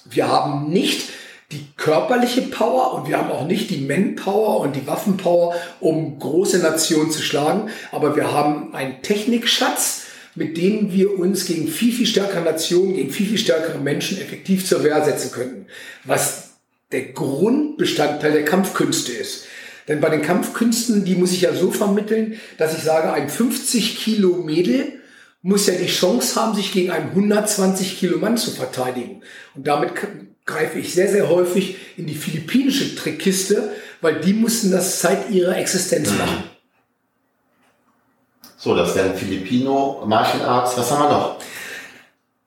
wir 0.06 0.28
haben 0.28 0.72
nicht 0.72 1.10
die 1.52 1.64
körperliche 1.78 2.42
Power 2.42 2.96
und 2.96 3.08
wir 3.08 3.20
haben 3.20 3.30
auch 3.30 3.46
nicht 3.46 3.70
die 3.70 3.82
Manpower 3.82 4.62
und 4.62 4.76
die 4.76 4.88
Waffenpower, 4.88 5.54
um 5.80 6.18
große 6.18 6.58
Nationen 6.58 7.12
zu 7.12 7.22
schlagen, 7.22 7.70
aber 7.92 8.16
wir 8.16 8.32
haben 8.32 8.74
einen 8.74 9.04
Technikschatz, 9.04 10.06
mit 10.34 10.58
dem 10.58 10.92
wir 10.92 11.20
uns 11.20 11.46
gegen 11.46 11.68
viel, 11.68 11.94
viel 11.94 12.08
stärkere 12.08 12.42
Nationen, 12.42 12.96
gegen 12.96 13.12
viel, 13.12 13.28
viel 13.28 13.38
stärkere 13.38 13.78
Menschen 13.78 14.20
effektiv 14.20 14.68
zur 14.68 14.84
Wehr 14.84 15.06
setzen 15.06 15.32
könnten. 15.32 15.68
Was 16.04 16.56
der 16.92 17.10
Grundbestandteil 17.10 18.32
der 18.32 18.46
Kampfkünste 18.46 19.12
ist. 19.12 19.46
Denn 19.88 20.02
bei 20.02 20.10
den 20.10 20.24
Kampfkünsten, 20.24 21.06
die 21.06 21.14
muss 21.14 21.32
ich 21.32 21.42
ja 21.42 21.54
so 21.54 21.70
vermitteln, 21.70 22.40
dass 22.58 22.76
ich 22.76 22.82
sage, 22.82 23.14
ein 23.14 23.30
50 23.30 24.00
Kilo 24.00 24.38
Mädel 24.38 25.00
muss 25.46 25.68
ja 25.68 25.76
die 25.76 25.86
Chance 25.86 26.42
haben, 26.42 26.56
sich 26.56 26.74
gegen 26.74 26.90
einen 26.90 27.10
120 27.10 28.00
Kilo 28.00 28.18
Mann 28.18 28.36
zu 28.36 28.50
verteidigen. 28.50 29.22
Und 29.54 29.68
damit 29.68 29.92
greife 30.44 30.80
ich 30.80 30.92
sehr, 30.92 31.08
sehr 31.08 31.30
häufig 31.30 31.76
in 31.98 32.08
die 32.08 32.16
philippinische 32.16 32.96
Trickkiste, 32.96 33.72
weil 34.02 34.22
die 34.22 34.34
mussten 34.34 34.72
das 34.72 35.02
seit 35.02 35.30
ihrer 35.30 35.56
Existenz 35.56 36.10
mhm. 36.10 36.18
machen. 36.18 36.44
So, 38.58 38.76
das 38.76 38.96
wären 38.96 39.16
Filipino 39.16 40.04
Martial 40.08 40.44
Arts. 40.44 40.76
Was 40.78 40.90
haben 40.90 41.04
wir 41.04 41.10
noch? 41.10 41.40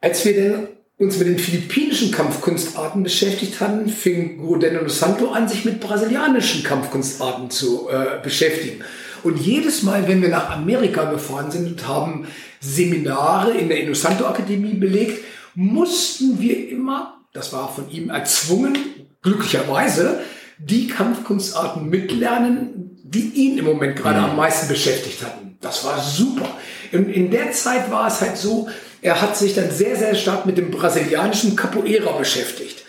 Als 0.01 0.25
wir 0.25 0.35
denn 0.35 0.69
uns 0.99 1.19
mit 1.19 1.29
den 1.29 1.39
philippinischen 1.39 2.11
Kampfkunstarten 2.11 3.05
beschäftigt 3.05 3.61
hatten, 3.61 3.89
fing 3.89 4.39
Godeno 4.39 4.83
dos 4.83 4.99
Santo 4.99 5.31
an, 5.31 5.47
sich 5.47 5.65
mit 5.65 5.79
brasilianischen 5.79 6.65
Kampfkunstarten 6.65 7.49
zu 7.51 7.89
äh, 7.91 8.21
beschäftigen. 8.25 8.83
Und 9.23 9.39
jedes 9.39 9.85
Mal, 9.85 10.09
wenn 10.09 10.21
wir 10.21 10.31
nach 10.31 10.51
Amerika 10.51 11.05
gefahren 11.05 11.53
sind 11.53 11.69
und 11.69 11.87
haben 11.87 12.27
Seminare 12.61 13.53
in 13.53 13.69
der 13.69 13.81
Inosanto 13.81 14.27
Akademie 14.27 14.75
belegt, 14.75 15.25
mussten 15.55 16.41
wir 16.41 16.71
immer, 16.71 17.21
das 17.33 17.53
war 17.53 17.73
von 17.73 17.91
ihm 17.91 18.11
erzwungen, 18.11 18.77
glücklicherweise, 19.23 20.21
die 20.59 20.89
Kampfkunstarten 20.89 21.89
mitlernen, 21.89 22.99
die 23.05 23.31
ihn 23.35 23.59
im 23.59 23.65
Moment 23.65 23.97
gerade 23.97 24.19
am 24.19 24.37
meisten 24.37 24.69
beschäftigt 24.69 25.25
hatten. 25.25 25.57
Das 25.61 25.85
war 25.85 26.03
super. 26.03 26.49
In, 26.93 27.09
in 27.09 27.31
der 27.31 27.53
Zeit 27.53 27.91
war 27.91 28.09
es 28.09 28.21
halt 28.21 28.37
so, 28.37 28.69
er 29.01 29.21
hat 29.21 29.37
sich 29.37 29.55
dann 29.55 29.71
sehr, 29.71 29.97
sehr 29.97 30.15
stark 30.15 30.47
mit 30.47 30.59
dem 30.59 30.71
brasilianischen 30.71 31.57
Capoeira 31.57 32.13
beschäftigt. 32.13 32.85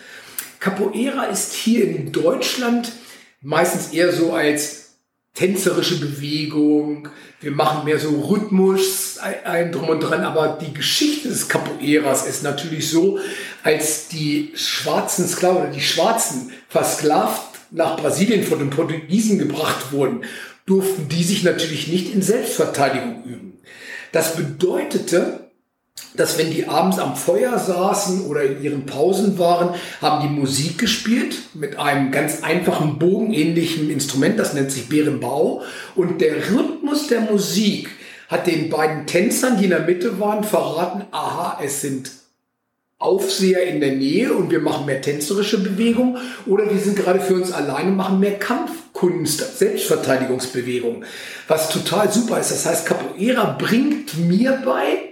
Capoeira 0.58 1.24
ist 1.24 1.54
hier 1.54 1.84
in 1.84 2.12
Deutschland 2.12 2.92
meistens 3.40 3.92
eher 3.92 4.12
so 4.12 4.32
als 4.32 4.79
tänzerische 5.34 6.00
Bewegung. 6.00 7.08
Wir 7.40 7.52
machen 7.52 7.84
mehr 7.84 7.98
so 7.98 8.20
Rhythmus, 8.20 9.18
ein 9.18 9.72
Drum 9.72 9.88
und 9.88 10.00
Dran. 10.00 10.22
Aber 10.22 10.58
die 10.60 10.74
Geschichte 10.74 11.28
des 11.28 11.48
Capoeiras 11.48 12.26
ist 12.26 12.42
natürlich 12.42 12.90
so, 12.90 13.18
als 13.62 14.08
die 14.08 14.52
schwarzen 14.54 15.26
Sklaven 15.26 15.62
oder 15.62 15.70
die 15.70 15.80
Schwarzen 15.80 16.52
versklavt 16.68 17.60
nach 17.70 17.96
Brasilien 17.96 18.44
von 18.44 18.58
den 18.58 18.70
Portugiesen 18.70 19.38
gebracht 19.38 19.92
wurden, 19.92 20.22
durften 20.66 21.08
die 21.08 21.24
sich 21.24 21.42
natürlich 21.42 21.88
nicht 21.88 22.12
in 22.12 22.22
Selbstverteidigung 22.22 23.24
üben. 23.24 23.58
Das 24.12 24.36
bedeutete, 24.36 25.49
dass 26.14 26.38
wenn 26.38 26.50
die 26.50 26.68
abends 26.68 26.98
am 26.98 27.16
Feuer 27.16 27.58
saßen 27.58 28.26
oder 28.26 28.42
in 28.42 28.62
ihren 28.62 28.86
Pausen 28.86 29.38
waren, 29.38 29.74
haben 30.00 30.26
die 30.26 30.40
Musik 30.40 30.78
gespielt 30.78 31.36
mit 31.54 31.78
einem 31.78 32.10
ganz 32.10 32.42
einfachen 32.42 32.98
bogenähnlichen 32.98 33.90
Instrument, 33.90 34.38
das 34.38 34.54
nennt 34.54 34.72
sich 34.72 34.88
Bärenbau. 34.88 35.62
Und 35.94 36.20
der 36.20 36.36
Rhythmus 36.36 37.06
der 37.06 37.20
Musik 37.20 37.90
hat 38.28 38.46
den 38.46 38.70
beiden 38.70 39.06
Tänzern, 39.06 39.58
die 39.58 39.64
in 39.64 39.70
der 39.70 39.80
Mitte 39.80 40.20
waren, 40.20 40.44
verraten, 40.44 41.04
aha, 41.10 41.58
es 41.62 41.80
sind 41.80 42.10
Aufseher 43.00 43.64
in 43.64 43.80
der 43.80 43.92
Nähe 43.92 44.34
und 44.34 44.50
wir 44.50 44.60
machen 44.60 44.84
mehr 44.84 45.00
tänzerische 45.00 45.58
Bewegung 45.62 46.18
oder 46.44 46.70
wir 46.70 46.78
sind 46.78 46.96
gerade 46.96 47.18
für 47.18 47.34
uns 47.34 47.50
alleine, 47.50 47.92
machen 47.92 48.20
mehr 48.20 48.38
Kampfkunst, 48.38 49.58
Selbstverteidigungsbewegung, 49.58 51.04
was 51.48 51.70
total 51.70 52.12
super 52.12 52.38
ist. 52.38 52.50
Das 52.50 52.66
heißt, 52.66 52.84
Capoeira 52.84 53.56
bringt 53.58 54.18
mir 54.18 54.60
bei, 54.66 55.09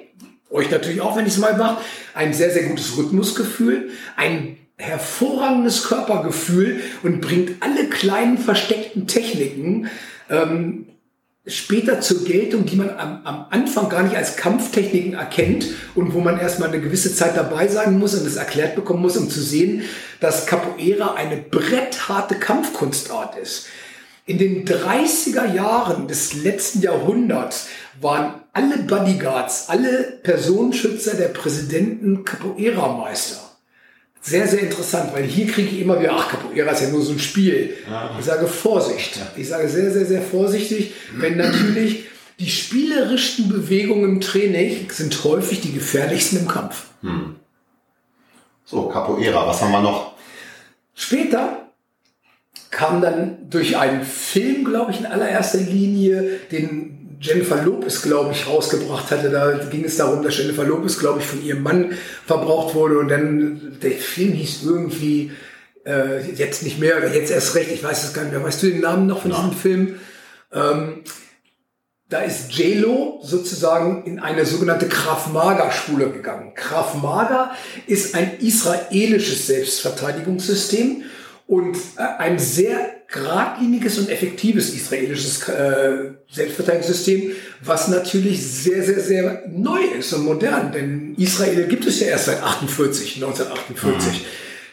euch 0.51 0.71
natürlich 0.71 1.01
auch, 1.01 1.17
wenn 1.17 1.27
ich 1.27 1.35
es 1.35 1.39
mal 1.39 1.57
mache, 1.57 1.83
ein 2.15 2.33
sehr, 2.33 2.51
sehr 2.51 2.65
gutes 2.65 2.97
Rhythmusgefühl, 2.97 3.91
ein 4.17 4.57
hervorragendes 4.77 5.85
Körpergefühl 5.85 6.81
und 7.03 7.21
bringt 7.21 7.63
alle 7.63 7.89
kleinen 7.89 8.39
versteckten 8.39 9.07
Techniken 9.07 9.89
ähm, 10.31 10.87
später 11.49 12.01
zur 12.01 12.25
Geltung, 12.25 12.67
die 12.67 12.77
man 12.77 12.91
am, 12.91 13.21
am, 13.25 13.47
Anfang 13.51 13.89
gar 13.89 14.03
nicht 14.03 14.17
als 14.17 14.37
Kampftechniken 14.37 15.15
erkennt 15.15 15.67
und 15.95 16.15
wo 16.15 16.21
man 16.21 16.39
erstmal 16.39 16.69
eine 16.69 16.81
gewisse 16.81 17.15
Zeit 17.15 17.37
dabei 17.37 17.67
sein 17.69 17.99
muss 17.99 18.15
und 18.15 18.27
es 18.27 18.37
erklärt 18.37 18.77
bekommen 18.77 19.03
muss, 19.03 19.17
um 19.17 19.31
zu 19.31 19.41
sehen, 19.41 19.83
dass 20.21 20.47
Capoeira 20.47 21.15
eine 21.15 21.39
brettharte 21.39 22.37
Kampfkunstart 22.37 23.37
ist. 23.39 23.67
In 24.29 24.37
den 24.37 24.67
30er 24.67 25.55
Jahren 25.55 26.07
des 26.07 26.35
letzten 26.35 26.83
Jahrhunderts 26.83 27.69
waren 27.99 28.35
alle 28.53 28.77
Bodyguards, 28.77 29.71
alle 29.71 30.21
Personenschützer 30.23 31.15
der 31.15 31.29
Präsidenten 31.29 32.27
Capoeira-Meister. 32.27 33.39
Sehr, 34.21 34.47
sehr 34.47 34.61
interessant, 34.61 35.15
weil 35.15 35.25
hier 35.25 35.47
kriege 35.47 35.71
ich 35.71 35.81
immer 35.81 35.99
wieder, 35.99 36.13
ach, 36.13 36.29
Capoeira 36.29 36.73
ist 36.73 36.83
ja 36.83 36.89
nur 36.91 37.01
so 37.01 37.13
ein 37.13 37.19
Spiel. 37.19 37.73
Ich 38.19 38.27
sage 38.27 38.47
Vorsicht. 38.47 39.19
Ich 39.35 39.49
sage 39.49 39.67
sehr, 39.67 39.91
sehr, 39.91 40.05
sehr 40.05 40.21
vorsichtig, 40.21 40.93
wenn 41.17 41.39
natürlich 41.39 42.05
die 42.39 42.51
spielerischsten 42.51 43.49
Bewegungen 43.49 44.17
im 44.17 44.21
Training 44.21 44.91
sind 44.91 45.25
häufig 45.25 45.63
die 45.63 45.73
gefährlichsten 45.73 46.41
im 46.41 46.49
Kampf. 46.49 46.89
Hm. 47.01 47.37
So, 48.67 48.89
Capoeira, 48.89 49.47
was 49.47 49.63
haben 49.63 49.73
wir 49.73 49.81
noch? 49.81 50.13
Später 50.95 51.68
kam 52.71 53.01
dann 53.01 53.51
durch 53.51 53.77
einen 53.77 54.03
Film, 54.05 54.65
glaube 54.65 54.93
ich, 54.93 55.01
in 55.01 55.07
allererster 55.07 55.59
Linie, 55.59 56.41
den 56.53 56.99
Jennifer 57.21 57.63
Lopez, 57.63 58.03
glaube 58.03 58.33
ich, 58.33 58.47
rausgebracht 58.47 59.11
hatte. 59.11 59.31
Da 59.31 59.53
ging 59.71 59.85
es 59.85 59.97
darum, 59.97 60.23
dass 60.23 60.37
Jennifer 60.39 60.65
Lopez, 60.65 60.99
glaube 60.99 61.21
ich, 61.21 61.27
von 61.27 61.45
ihrem 61.45 61.63
Mann 61.63 61.93
verbraucht 62.27 62.75
wurde. 62.75 62.99
Und 62.99 63.09
dann, 63.09 63.79
der 63.83 63.93
Film 63.93 64.33
hieß 64.33 64.63
irgendwie, 64.65 65.33
äh, 65.85 66.31
jetzt 66.33 66.63
nicht 66.63 66.79
mehr, 66.79 66.99
oder 66.99 67.13
jetzt 67.13 67.31
erst 67.31 67.55
recht, 67.55 67.73
ich 67.73 67.83
weiß 67.83 68.05
es 68.05 68.13
gar 68.13 68.23
nicht 68.23 68.33
mehr. 68.33 68.45
Weißt 68.45 68.63
du 68.63 68.69
den 68.69 68.81
Namen 68.81 69.07
noch 69.07 69.23
von 69.23 69.33
ja. 69.33 69.39
diesem 69.39 69.53
Film? 69.53 70.01
Ähm, 70.53 71.03
da 72.09 72.21
ist 72.21 72.53
J-Lo 72.53 73.21
sozusagen 73.23 74.05
in 74.05 74.19
eine 74.19 74.47
sogenannte 74.47 74.89
Krav 74.89 75.31
Maga-Schule 75.31 76.11
gegangen. 76.11 76.55
Krav 76.55 76.95
Maga 76.95 77.53
ist 77.87 78.15
ein 78.15 78.39
israelisches 78.41 79.47
Selbstverteidigungssystem 79.47 81.03
und 81.49 81.79
äh, 81.97 82.03
ein 82.19 82.39
sehr 82.39 82.79
geradliniges 83.09 83.99
und 83.99 84.11
effektives 84.11 84.75
israelisches 84.75 85.49
äh, 85.49 86.11
Selbstverteidigungssystem, 86.31 87.33
was 87.63 87.89
natürlich 87.89 88.47
sehr, 88.47 88.85
sehr, 88.85 89.01
sehr 89.01 89.43
neu 89.49 89.81
ist 89.99 90.13
und 90.13 90.27
modern, 90.27 90.73
denn 90.73 91.15
Israel 91.17 91.67
gibt 91.67 91.87
es 91.87 92.01
ja 92.01 92.09
erst 92.09 92.27
seit 92.27 92.43
48, 92.43 93.17
1948. 93.17 94.13
Mhm. 94.13 94.25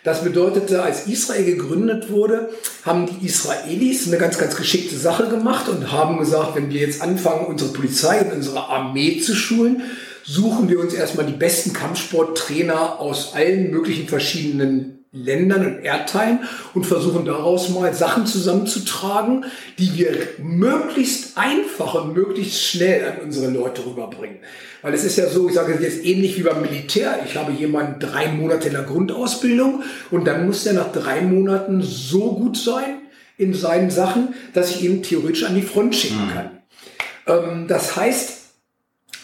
Das 0.03 0.23
bedeutete, 0.23 0.83
als 0.83 1.07
Israel 1.07 1.45
gegründet 1.45 2.11
wurde, 2.11 2.49
haben 2.83 3.07
die 3.07 3.25
Israelis 3.25 4.07
eine 4.07 4.17
ganz, 4.17 4.37
ganz 4.37 4.55
geschickte 4.55 4.97
Sache 4.97 5.29
gemacht 5.29 5.69
und 5.69 5.93
haben 5.93 6.19
gesagt, 6.19 6.55
wenn 6.55 6.69
wir 6.69 6.81
jetzt 6.81 7.01
anfangen, 7.01 7.45
unsere 7.47 7.71
Polizei 7.71 8.19
und 8.21 8.33
unsere 8.33 8.67
Armee 8.67 9.19
zu 9.21 9.33
schulen, 9.33 9.81
suchen 10.23 10.67
wir 10.69 10.79
uns 10.79 10.93
erstmal 10.93 11.25
die 11.25 11.33
besten 11.33 11.71
Kampfsporttrainer 11.71 12.99
aus 12.99 13.33
allen 13.33 13.71
möglichen 13.71 14.07
verschiedenen 14.07 14.94
Ländern 15.15 15.65
und 15.65 15.83
Erdteilen 15.83 16.39
und 16.73 16.85
versuchen 16.85 17.25
daraus 17.25 17.69
mal 17.69 17.93
Sachen 17.93 18.25
zusammenzutragen, 18.25 19.45
die 19.79 19.95
wir 19.95 20.11
möglichst 20.37 21.37
einfach 21.37 21.95
und 21.95 22.13
möglichst 22.13 22.61
schnell 22.61 23.07
an 23.07 23.17
unsere 23.23 23.49
Leute 23.49 23.85
rüberbringen. 23.85 24.37
Weil 24.81 24.93
es 24.93 25.03
ist 25.03 25.17
ja 25.17 25.27
so, 25.27 25.47
ich 25.47 25.55
sage 25.55 25.77
jetzt 25.81 26.05
ähnlich 26.05 26.37
wie 26.37 26.43
beim 26.43 26.61
Militär. 26.61 27.19
Ich 27.25 27.37
habe 27.37 27.51
jemanden 27.53 27.99
drei 27.99 28.27
Monate 28.27 28.67
in 28.67 28.73
der 28.73 28.83
Grundausbildung 28.83 29.83
und 30.11 30.27
dann 30.27 30.45
muss 30.45 30.63
der 30.63 30.73
nach 30.73 30.91
drei 30.91 31.21
Monaten 31.21 31.81
so 31.81 32.33
gut 32.33 32.57
sein 32.57 33.01
in 33.37 33.53
seinen 33.53 33.89
Sachen, 33.89 34.35
dass 34.53 34.71
ich 34.71 34.83
ihn 34.83 35.01
theoretisch 35.01 35.43
an 35.43 35.55
die 35.55 35.61
Front 35.61 35.95
schicken 35.95 36.27
mhm. 36.27 36.31
kann. 36.33 37.61
Mhm. 37.61 37.67
das 37.67 37.95
heißt, 37.95 38.41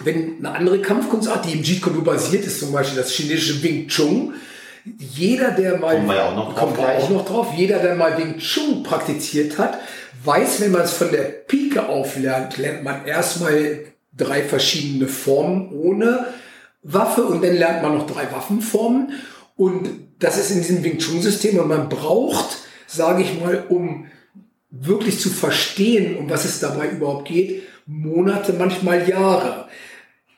wenn 0.03 0.37
eine 0.39 0.55
andere 0.55 0.81
Kampfkunstart, 0.81 1.45
die 1.45 1.53
im 1.53 1.63
Jeet 1.63 1.81
Kune 1.81 1.99
basiert 1.99 2.45
ist, 2.45 2.59
zum 2.59 2.71
Beispiel 2.71 2.97
das 2.97 3.11
chinesische 3.11 3.61
Wing 3.61 3.87
Chun, 3.87 4.33
jeder, 4.85 5.51
der 5.51 5.77
mal, 5.77 5.95
kommen 5.95 6.09
ja 6.09 6.29
auch 6.29 6.35
noch 6.35 6.55
drauf, 6.55 6.79
auch 6.79 7.09
noch 7.09 7.25
drauf, 7.25 7.47
jeder, 7.55 7.79
der 7.79 7.95
mal 7.95 8.17
Wing 8.17 8.37
Chun 8.39 8.83
praktiziert 8.83 9.57
hat, 9.57 9.79
weiß, 10.23 10.61
wenn 10.61 10.71
man 10.71 10.81
es 10.81 10.93
von 10.93 11.11
der 11.11 11.23
Pike 11.23 11.87
auf 11.87 12.17
lernt, 12.17 12.57
lernt 12.57 12.83
man 12.83 13.05
erstmal 13.05 13.85
drei 14.15 14.43
verschiedene 14.43 15.07
Formen 15.07 15.71
ohne 15.71 16.27
Waffe 16.83 17.23
und 17.23 17.43
dann 17.43 17.55
lernt 17.55 17.83
man 17.83 17.97
noch 17.97 18.07
drei 18.07 18.31
Waffenformen. 18.31 19.13
Und 19.55 19.89
das 20.19 20.37
ist 20.37 20.51
in 20.51 20.57
diesem 20.57 20.83
Wing 20.83 20.97
Chun-System 20.97 21.59
und 21.59 21.67
man 21.67 21.89
braucht, 21.89 22.57
sage 22.87 23.23
ich 23.23 23.39
mal, 23.39 23.65
um 23.69 24.07
wirklich 24.69 25.19
zu 25.19 25.29
verstehen, 25.29 26.17
um 26.17 26.29
was 26.29 26.45
es 26.45 26.59
dabei 26.59 26.87
überhaupt 26.87 27.27
geht, 27.27 27.63
Monate, 27.85 28.53
manchmal 28.53 29.07
Jahre. 29.07 29.67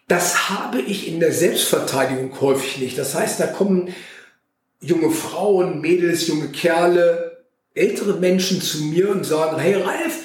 Das 0.07 0.49
habe 0.49 0.81
ich 0.81 1.07
in 1.07 1.19
der 1.19 1.31
Selbstverteidigung 1.31 2.31
häufig 2.41 2.77
nicht. 2.79 2.97
Das 2.97 3.15
heißt, 3.15 3.39
da 3.39 3.47
kommen 3.47 3.93
junge 4.83 5.11
Frauen, 5.11 5.81
Mädels, 5.81 6.27
junge 6.27 6.49
Kerle, 6.49 7.43
ältere 7.73 8.19
Menschen 8.19 8.61
zu 8.61 8.83
mir 8.83 9.09
und 9.09 9.25
sagen, 9.25 9.59
hey 9.59 9.75
Ralf, 9.75 10.19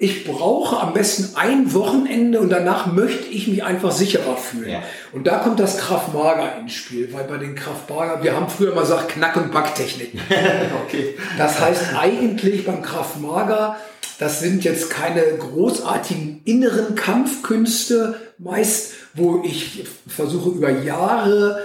ich 0.00 0.24
brauche 0.24 0.78
am 0.78 0.92
besten 0.92 1.36
ein 1.36 1.74
Wochenende 1.74 2.38
und 2.38 2.50
danach 2.50 2.86
möchte 2.86 3.26
ich 3.26 3.48
mich 3.48 3.64
einfach 3.64 3.90
sicherer 3.90 4.36
fühlen. 4.36 4.70
Ja. 4.70 4.82
Und 5.12 5.26
da 5.26 5.38
kommt 5.38 5.58
das 5.58 5.76
Kraftmager 5.78 6.56
ins 6.60 6.72
Spiel, 6.74 7.12
weil 7.12 7.24
bei 7.24 7.36
den 7.36 7.56
Kraftmager, 7.56 8.22
wir 8.22 8.36
haben 8.36 8.48
früher 8.48 8.74
mal 8.76 8.82
gesagt 8.82 9.08
Knack- 9.08 9.36
und 9.36 9.50
Backtechniken. 9.50 10.20
okay. 10.86 11.16
Das 11.36 11.60
heißt 11.60 11.96
eigentlich 11.98 12.64
beim 12.64 12.82
Kraftmager 12.82 13.76
Das 14.20 14.38
sind 14.38 14.62
jetzt 14.62 14.90
keine 14.90 15.22
großartigen 15.22 16.42
inneren 16.44 16.94
Kampfkünste, 16.94 18.20
meist, 18.38 18.94
wo 19.14 19.42
ich 19.44 19.84
versuche 20.06 20.50
über 20.50 20.70
Jahre 20.70 21.60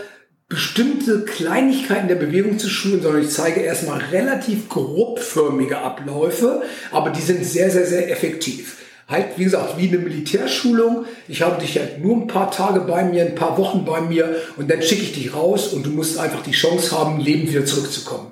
bestimmte 0.53 1.25
Kleinigkeiten 1.25 2.07
der 2.07 2.15
Bewegung 2.15 2.60
zu 2.60 2.69
schulen, 2.69 3.01
sondern 3.01 3.24
ich 3.24 3.31
zeige 3.31 3.62
erstmal 3.62 4.00
relativ 4.12 4.69
grobförmige 4.69 5.79
Abläufe, 5.79 6.62
aber 6.91 7.10
die 7.10 7.24
sind 7.24 7.43
sehr, 7.43 7.72
sehr, 7.72 7.88
sehr 7.88 8.12
effektiv. 8.12 8.77
Halt, 9.10 9.29
wie 9.38 9.45
gesagt, 9.45 9.79
wie 9.79 9.88
eine 9.88 9.98
Militärschulung. 9.98 11.05
Ich 11.27 11.41
habe 11.41 11.60
dich 11.60 11.75
halt 11.79 12.03
nur 12.03 12.17
ein 12.17 12.27
paar 12.27 12.51
Tage 12.51 12.81
bei 12.81 13.03
mir, 13.03 13.25
ein 13.25 13.33
paar 13.33 13.57
Wochen 13.57 13.83
bei 13.83 14.01
mir 14.01 14.36
und 14.55 14.69
dann 14.69 14.83
schicke 14.83 15.01
ich 15.01 15.13
dich 15.13 15.33
raus 15.33 15.69
und 15.69 15.88
du 15.88 15.89
musst 15.89 16.19
einfach 16.19 16.43
die 16.43 16.51
Chance 16.51 16.98
haben, 16.98 17.19
lebend 17.19 17.50
wieder 17.50 17.65
zurückzukommen. 17.65 18.31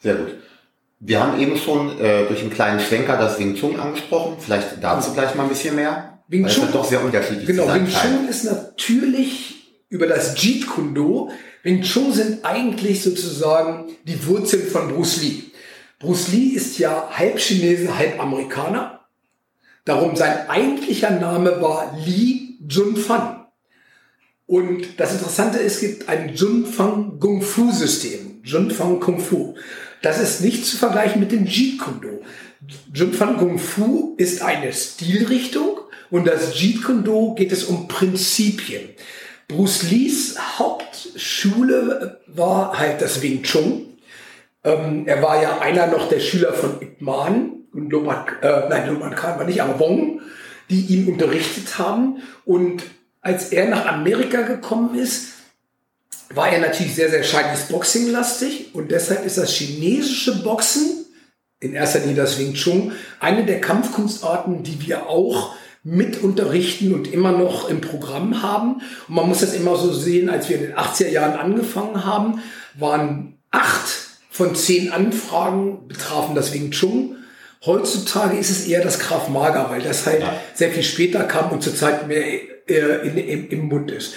Sehr 0.00 0.16
gut. 0.16 0.34
Wir 1.00 1.20
haben 1.20 1.40
eben 1.40 1.56
schon 1.56 1.98
äh, 2.00 2.26
durch 2.26 2.42
einen 2.42 2.50
kleinen 2.50 2.80
Schwenker 2.80 3.16
das 3.16 3.38
Wing 3.38 3.54
Chun 3.54 3.80
angesprochen. 3.80 4.36
Vielleicht 4.38 4.82
dazu 4.82 5.14
gleich 5.14 5.34
mal 5.34 5.44
ein 5.44 5.48
bisschen 5.48 5.74
mehr. 5.74 6.18
Wing 6.28 6.46
Chun, 6.48 6.64
ist 6.64 6.74
doch 6.74 6.84
sehr 6.84 7.02
unterschiedlich. 7.02 7.46
Genau, 7.46 7.72
Wing 7.74 7.88
Chun 7.88 8.28
ist 8.28 8.44
natürlich 8.44 9.53
über 9.94 10.08
das 10.08 10.34
Jeet 10.34 10.66
Kune 10.66 10.92
Do. 10.92 11.30
Wing 11.62 11.82
Chun 11.82 12.12
sind 12.12 12.44
eigentlich 12.44 13.00
sozusagen 13.00 13.92
die 14.02 14.26
Wurzeln 14.26 14.66
von 14.66 14.88
Bruce 14.88 15.22
Lee. 15.22 15.42
Bruce 16.00 16.32
Lee 16.32 16.48
ist 16.48 16.78
ja 16.78 17.08
halb 17.12 17.38
Chinese, 17.38 17.96
halb 17.96 18.20
Amerikaner. 18.20 19.06
Darum 19.84 20.16
sein 20.16 20.50
eigentlicher 20.50 21.10
Name 21.10 21.62
war 21.62 21.96
Li 22.04 22.58
Junfan. 22.68 23.46
Und 24.46 24.98
das 24.98 25.12
Interessante 25.12 25.58
ist, 25.58 25.74
es 25.74 25.80
gibt 25.80 26.08
ein 26.08 26.34
Junfang 26.34 27.20
Kung 27.20 27.40
Fu 27.40 27.70
System. 27.70 28.40
Junfang 28.42 28.98
Kung 28.98 29.20
Fu. 29.20 29.54
Das 30.02 30.20
ist 30.20 30.40
nicht 30.40 30.66
zu 30.66 30.76
vergleichen 30.76 31.20
mit 31.20 31.30
dem 31.30 31.46
Jeet 31.46 31.78
Kune 31.78 32.00
Do. 32.02 32.20
Junfang 32.92 33.36
Kung 33.36 33.60
Fu 33.60 34.16
ist 34.16 34.42
eine 34.42 34.72
Stilrichtung 34.72 35.78
und 36.10 36.26
das 36.26 36.58
Jeet 36.58 36.82
Kune 36.82 37.02
Do 37.04 37.34
geht 37.36 37.52
es 37.52 37.62
um 37.62 37.86
Prinzipien. 37.86 38.88
Bruce 39.48 39.82
Lees 39.90 40.36
Hauptschule 40.58 42.20
war 42.26 42.78
halt 42.78 43.00
das 43.02 43.22
Wing 43.22 43.42
Chun. 43.42 43.98
Ähm, 44.62 45.06
er 45.06 45.22
war 45.22 45.42
ja 45.42 45.58
einer 45.58 45.86
noch 45.86 46.08
der 46.08 46.20
Schüler 46.20 46.52
von 46.52 46.80
Ip 46.80 47.00
Man 47.00 47.52
und 47.72 47.90
Loman, 47.90 48.26
äh, 48.40 48.68
nein, 48.68 48.88
Loman 48.88 49.14
Khan 49.14 49.38
war 49.38 49.44
nicht, 49.44 49.60
aber 49.60 49.78
Wong, 49.80 50.20
die 50.70 50.80
ihn 50.80 51.08
unterrichtet 51.08 51.78
haben. 51.78 52.22
Und 52.44 52.84
als 53.20 53.50
er 53.52 53.68
nach 53.68 53.86
Amerika 53.86 54.42
gekommen 54.42 54.98
ist, 54.98 55.34
war 56.32 56.48
er 56.48 56.60
natürlich 56.60 56.94
sehr, 56.94 57.10
sehr 57.10 57.22
Chinese 57.22 57.70
Boxing 57.70 58.10
lastig 58.10 58.74
und 58.74 58.90
deshalb 58.90 59.24
ist 59.24 59.38
das 59.38 59.50
chinesische 59.50 60.42
Boxen, 60.42 61.04
in 61.60 61.74
erster 61.74 62.00
Linie 62.00 62.16
das 62.16 62.38
Wing 62.38 62.54
Chun, 62.54 62.92
eine 63.20 63.44
der 63.44 63.60
Kampfkunstarten, 63.60 64.62
die 64.62 64.86
wir 64.86 65.08
auch 65.08 65.54
mit 65.84 66.22
unterrichten 66.22 66.94
und 66.94 67.12
immer 67.12 67.32
noch 67.32 67.68
im 67.68 67.82
Programm 67.82 68.42
haben. 68.42 68.80
Und 69.06 69.14
man 69.14 69.28
muss 69.28 69.40
das 69.40 69.54
immer 69.54 69.76
so 69.76 69.92
sehen, 69.92 70.30
als 70.30 70.48
wir 70.48 70.56
in 70.56 70.62
den 70.62 70.76
80er 70.76 71.10
Jahren 71.10 71.38
angefangen 71.38 72.04
haben, 72.04 72.40
waren 72.74 73.38
acht 73.50 74.04
von 74.30 74.56
zehn 74.56 74.90
Anfragen 74.90 75.86
betrafen 75.86 76.34
das 76.34 76.52
Wing 76.52 76.72
Chun. 76.72 77.16
Heutzutage 77.64 78.36
ist 78.36 78.50
es 78.50 78.66
eher 78.66 78.82
das 78.82 78.98
Krav 78.98 79.28
Maga, 79.28 79.70
weil 79.70 79.80
das 79.80 80.04
halt 80.06 80.22
ja. 80.22 80.40
sehr 80.54 80.72
viel 80.72 80.82
später 80.82 81.22
kam 81.24 81.50
und 81.52 81.62
zurzeit 81.62 82.08
mehr 82.08 82.26
äh, 82.68 83.06
in, 83.06 83.16
in, 83.16 83.48
im 83.48 83.68
Mund 83.68 83.90
ist. 83.90 84.14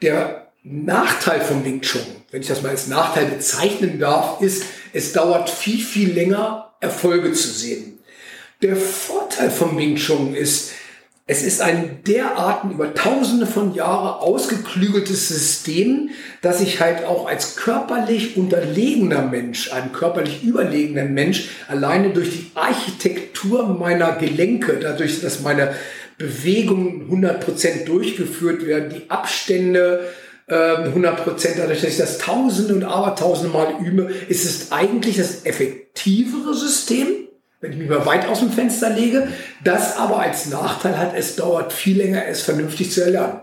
Der 0.00 0.48
Nachteil 0.62 1.40
vom 1.40 1.64
Wing 1.64 1.82
Chun, 1.82 2.00
wenn 2.30 2.40
ich 2.40 2.48
das 2.48 2.62
mal 2.62 2.70
als 2.70 2.86
Nachteil 2.86 3.26
bezeichnen 3.26 3.98
darf, 3.98 4.40
ist, 4.40 4.64
es 4.92 5.12
dauert 5.12 5.50
viel, 5.50 5.84
viel 5.84 6.12
länger, 6.12 6.72
Erfolge 6.80 7.32
zu 7.32 7.48
sehen. 7.48 7.98
Der 8.62 8.76
Vorteil 8.76 9.50
vom 9.50 9.76
Wing 9.76 9.96
Chun 9.96 10.34
ist, 10.34 10.72
es 11.30 11.42
ist 11.42 11.60
ein 11.60 11.98
derarten 12.06 12.70
über 12.70 12.94
tausende 12.94 13.46
von 13.46 13.74
Jahren 13.74 14.18
ausgeklügeltes 14.20 15.28
System, 15.28 16.08
dass 16.40 16.62
ich 16.62 16.80
halt 16.80 17.04
auch 17.04 17.28
als 17.28 17.54
körperlich 17.54 18.38
unterlegener 18.38 19.20
Mensch, 19.20 19.70
ein 19.70 19.92
körperlich 19.92 20.42
überlegener 20.42 21.04
Mensch, 21.04 21.50
alleine 21.68 22.14
durch 22.14 22.30
die 22.30 22.50
Architektur 22.54 23.68
meiner 23.68 24.12
Gelenke, 24.12 24.78
dadurch, 24.80 25.20
dass 25.20 25.42
meine 25.42 25.74
Bewegungen 26.16 27.10
100% 27.10 27.84
durchgeführt 27.84 28.66
werden, 28.66 28.94
die 28.96 29.10
Abstände 29.10 30.08
100% 30.48 30.48
ähm, 30.48 31.54
dadurch, 31.58 31.82
dass 31.82 31.90
ich 31.90 31.98
das 31.98 32.16
tausende 32.16 32.72
und 32.72 32.84
abertausende 32.84 33.52
Mal 33.52 33.74
übe, 33.84 34.10
ist 34.30 34.46
es 34.46 34.72
eigentlich 34.72 35.18
das 35.18 35.44
effektivere 35.44 36.54
System 36.54 37.27
wenn 37.60 37.72
ich 37.72 37.78
mich 37.78 37.88
mal 37.88 38.06
weit 38.06 38.26
aus 38.28 38.40
dem 38.40 38.50
Fenster 38.50 38.90
lege. 38.90 39.28
Das 39.64 39.96
aber 39.96 40.20
als 40.20 40.46
Nachteil 40.46 40.96
hat, 40.98 41.14
es 41.16 41.36
dauert 41.36 41.72
viel 41.72 41.98
länger, 41.98 42.26
es 42.26 42.42
vernünftig 42.42 42.92
zu 42.92 43.02
erlernen. 43.02 43.40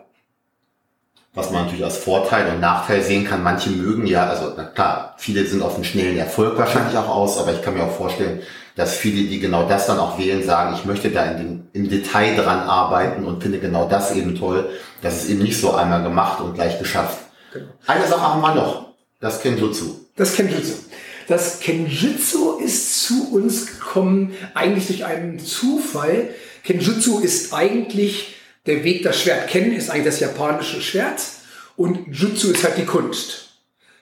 Was 1.34 1.52
man 1.52 1.66
natürlich 1.66 1.84
als 1.84 1.98
Vorteil 1.98 2.50
und 2.50 2.62
Nachteil 2.62 3.02
sehen 3.02 3.26
kann, 3.26 3.44
manche 3.44 3.70
mögen 3.70 4.08
ja, 4.08 4.30
also 4.30 4.54
na 4.56 4.64
klar, 4.64 5.16
viele 5.18 5.46
sind 5.46 5.62
auf 5.62 5.76
einen 5.76 5.84
schnellen 5.84 6.18
Erfolg 6.18 6.58
wahrscheinlich 6.58 6.98
auch 6.98 7.10
aus, 7.10 7.38
aber 7.38 7.52
ich 7.52 7.62
kann 7.62 7.74
mir 7.74 7.84
auch 7.84 7.92
vorstellen, 7.92 8.42
dass 8.78 8.96
viele, 8.96 9.28
die 9.28 9.40
genau 9.42 9.68
das 9.68 9.86
dann 9.86 10.00
auch 10.00 10.18
wählen, 10.18 10.44
sagen, 10.44 10.76
ich 10.78 10.86
möchte 10.86 11.10
da 11.10 11.26
in 11.26 11.38
dem, 11.38 11.68
im 11.74 11.90
Detail 11.90 12.38
dran 12.38 12.60
arbeiten 12.60 13.26
und 13.26 13.44
finde 13.44 13.60
genau 13.60 13.88
das 13.90 14.16
eben 14.16 14.38
toll. 14.38 14.70
Das 15.02 15.24
ist 15.24 15.30
eben 15.30 15.42
nicht 15.42 15.60
so 15.60 15.74
einmal 15.74 16.04
gemacht 16.04 16.40
und 16.40 16.54
gleich 16.56 16.80
geschafft. 16.80 17.18
Genau. 17.52 17.68
Eine 17.86 18.08
Sache 18.08 18.22
haben 18.22 18.42
wir 18.42 18.56
noch, 18.56 18.94
das 19.20 19.42
Kenjutsu. 19.42 19.96
Das 20.16 20.36
Kenjutsu. 20.36 20.74
Das 21.28 21.60
Kenjutsu 21.60 22.60
ist 22.60 23.04
zu 23.04 23.32
uns 23.34 23.66
gekommen 23.66 24.36
eigentlich 24.54 24.88
durch 24.88 25.06
einen 25.06 25.40
Zufall. 25.40 26.30
Kenjutsu 26.64 27.20
ist 27.20 27.54
eigentlich 27.54 28.36
der 28.66 28.84
Weg, 28.84 29.04
das 29.04 29.22
Schwert 29.22 29.48
kennen, 29.48 29.74
ist 29.74 29.90
eigentlich 29.90 30.06
das 30.06 30.20
japanische 30.20 30.82
Schwert 30.82 31.22
und 31.76 32.08
Jutsu 32.12 32.52
ist 32.52 32.64
halt 32.64 32.78
die 32.78 32.86
Kunst. 32.86 33.50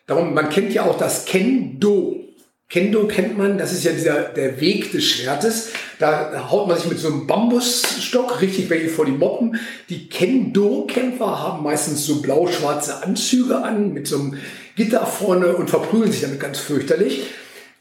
Darum, 0.07 0.33
man 0.33 0.49
kennt 0.49 0.73
ja 0.73 0.83
auch 0.83 0.97
das 0.97 1.25
Kendo. 1.25 2.19
Kendo 2.69 3.07
kennt 3.07 3.37
man, 3.37 3.57
das 3.57 3.71
ist 3.71 3.83
ja 3.83 3.91
dieser, 3.91 4.21
der 4.23 4.59
Weg 4.59 4.91
des 4.91 5.05
Schwertes. 5.05 5.69
Da 5.99 6.49
haut 6.49 6.67
man 6.67 6.77
sich 6.77 6.87
mit 6.87 6.99
so 6.99 7.07
einem 7.07 7.27
Bambusstock 7.27 8.41
richtig 8.41 8.69
welche 8.69 8.89
vor 8.89 9.05
die 9.05 9.11
Moppen. 9.11 9.59
Die 9.89 10.09
Kendo-Kämpfer 10.09 11.39
haben 11.39 11.63
meistens 11.63 12.05
so 12.05 12.21
blau-schwarze 12.21 13.03
Anzüge 13.03 13.57
an 13.57 13.93
mit 13.93 14.07
so 14.07 14.17
einem 14.17 14.37
Gitter 14.75 15.05
vorne 15.05 15.55
und 15.55 15.69
verprügeln 15.69 16.11
sich 16.11 16.21
damit 16.21 16.39
ganz 16.39 16.59
fürchterlich. 16.59 17.21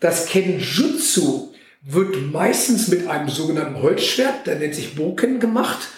Das 0.00 0.26
Kenjutsu 0.26 1.52
wird 1.80 2.32
meistens 2.32 2.88
mit 2.88 3.08
einem 3.08 3.28
sogenannten 3.28 3.82
Holzschwert, 3.82 4.46
der 4.46 4.56
nennt 4.56 4.74
sich 4.74 4.94
Boken, 4.94 5.40
gemacht. 5.40 5.88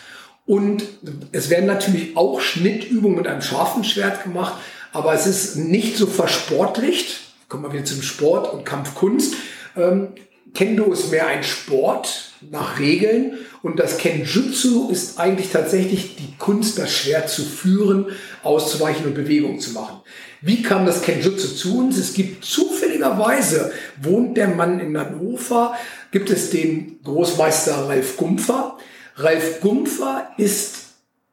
Und 0.46 0.84
es 1.32 1.50
werden 1.50 1.66
natürlich 1.66 2.16
auch 2.16 2.40
Schnittübungen 2.40 3.16
mit 3.16 3.26
einem 3.26 3.42
scharfen 3.42 3.82
Schwert 3.82 4.22
gemacht, 4.22 4.54
aber 4.92 5.14
es 5.14 5.26
ist 5.26 5.56
nicht 5.56 5.96
so 5.96 6.06
versportlicht. 6.06 7.23
Kommen 7.54 7.66
wir 7.66 7.72
wieder 7.72 7.84
zum 7.84 8.02
Sport 8.02 8.52
und 8.52 8.66
Kampfkunst. 8.66 9.36
Ähm, 9.76 10.08
Kendo 10.54 10.92
ist 10.92 11.12
mehr 11.12 11.28
ein 11.28 11.44
Sport 11.44 12.32
nach 12.50 12.80
Regeln 12.80 13.34
und 13.62 13.78
das 13.78 13.96
Kenjutsu 13.98 14.90
ist 14.90 15.20
eigentlich 15.20 15.52
tatsächlich 15.52 16.16
die 16.16 16.34
Kunst, 16.36 16.80
das 16.80 16.92
Schwert 16.92 17.30
zu 17.30 17.44
führen, 17.44 18.06
auszuweichen 18.42 19.06
und 19.06 19.14
Bewegungen 19.14 19.60
zu 19.60 19.70
machen. 19.70 20.00
Wie 20.40 20.64
kam 20.64 20.84
das 20.84 21.02
Kenjutsu 21.02 21.46
zu 21.46 21.78
uns? 21.78 21.96
Es 21.96 22.12
gibt 22.12 22.44
zufälligerweise, 22.44 23.70
wohnt 24.02 24.36
der 24.36 24.48
Mann 24.48 24.80
in 24.80 24.98
Hannover, 24.98 25.76
gibt 26.10 26.30
es 26.30 26.50
den 26.50 26.98
Großmeister 27.04 27.88
Ralf 27.88 28.16
Gumpfer. 28.16 28.78
Ralf 29.14 29.60
Gumpfer 29.60 30.26
ist 30.38 30.86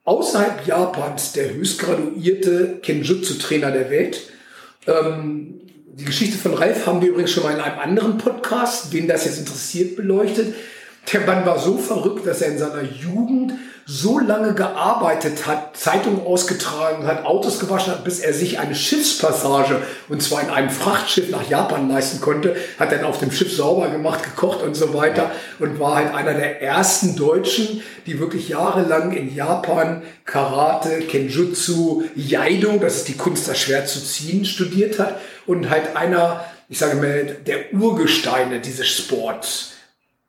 außerhalb 0.03 0.67
Japans 0.67 1.31
der 1.31 1.51
höchstgraduierte 1.51 2.77
Kenjutsu-Trainer 2.84 3.71
der 3.71 3.89
Welt. 3.89 4.21
Ähm, 4.86 5.61
die 5.93 6.06
Geschichte 6.06 6.38
von 6.38 6.54
Ralf 6.54 6.88
haben 6.88 7.01
wir 7.01 7.10
übrigens 7.10 7.32
schon 7.32 7.43
mal 7.43 7.54
in 7.54 7.60
einem 7.60 7.80
anderen 7.80 8.17
Podcast, 8.17 8.93
wen 8.93 9.08
das 9.08 9.25
jetzt 9.25 9.39
interessiert, 9.39 9.97
beleuchtet. 9.97 10.56
Der 11.12 11.21
Mann 11.21 11.45
war 11.45 11.60
so 11.60 11.77
verrückt, 11.77 12.25
dass 12.25 12.41
er 12.41 12.49
in 12.51 12.60
seiner 12.60 12.84
Jugend 12.84 13.54
so 13.86 14.19
lange 14.19 14.54
gearbeitet 14.54 15.47
hat, 15.47 15.75
Zeitungen 15.75 16.25
ausgetragen 16.25 17.08
hat, 17.08 17.25
Autos 17.25 17.60
gewaschen 17.60 17.91
hat, 17.91 18.04
bis 18.06 18.19
er 18.19 18.34
sich 18.34 18.60
eine 18.60 18.75
Schiffspassage, 18.75 19.82
und 20.08 20.21
zwar 20.21 20.43
in 20.43 20.49
einem 20.49 20.69
Frachtschiff 20.69 21.30
nach 21.30 21.49
Japan 21.49 21.89
leisten 21.89 22.21
konnte, 22.21 22.56
hat 22.80 22.91
dann 22.91 23.04
auf 23.04 23.17
dem 23.17 23.32
Schiff 23.32 23.54
sauber 23.54 23.89
gemacht, 23.89 24.23
gekocht 24.23 24.62
und 24.62 24.75
so 24.75 24.93
weiter. 24.93 25.32
Und 25.60 25.80
war 25.80 25.95
halt 25.95 26.13
einer 26.13 26.36
der 26.36 26.62
ersten 26.62 27.17
Deutschen, 27.17 27.82
die 28.06 28.19
wirklich 28.19 28.47
jahrelang 28.47 29.12
in 29.12 29.36
Japan 29.36 30.04
Karate, 30.23 30.99
Kenjutsu, 31.01 32.04
Jaido, 32.15 32.77
das 32.77 32.97
ist 32.97 33.08
die 33.10 33.17
Kunst, 33.17 33.47
das 33.49 33.58
Schwert 33.58 33.89
zu 33.89 33.99
ziehen, 33.99 34.45
studiert 34.45 34.99
hat 34.99 35.17
und 35.45 35.69
halt 35.69 35.95
einer, 35.95 36.45
ich 36.69 36.80
sage 36.80 36.95
mal, 36.97 37.38
der 37.45 37.73
Urgesteine 37.73 38.60
dieses 38.60 38.88
Sports. 38.88 39.73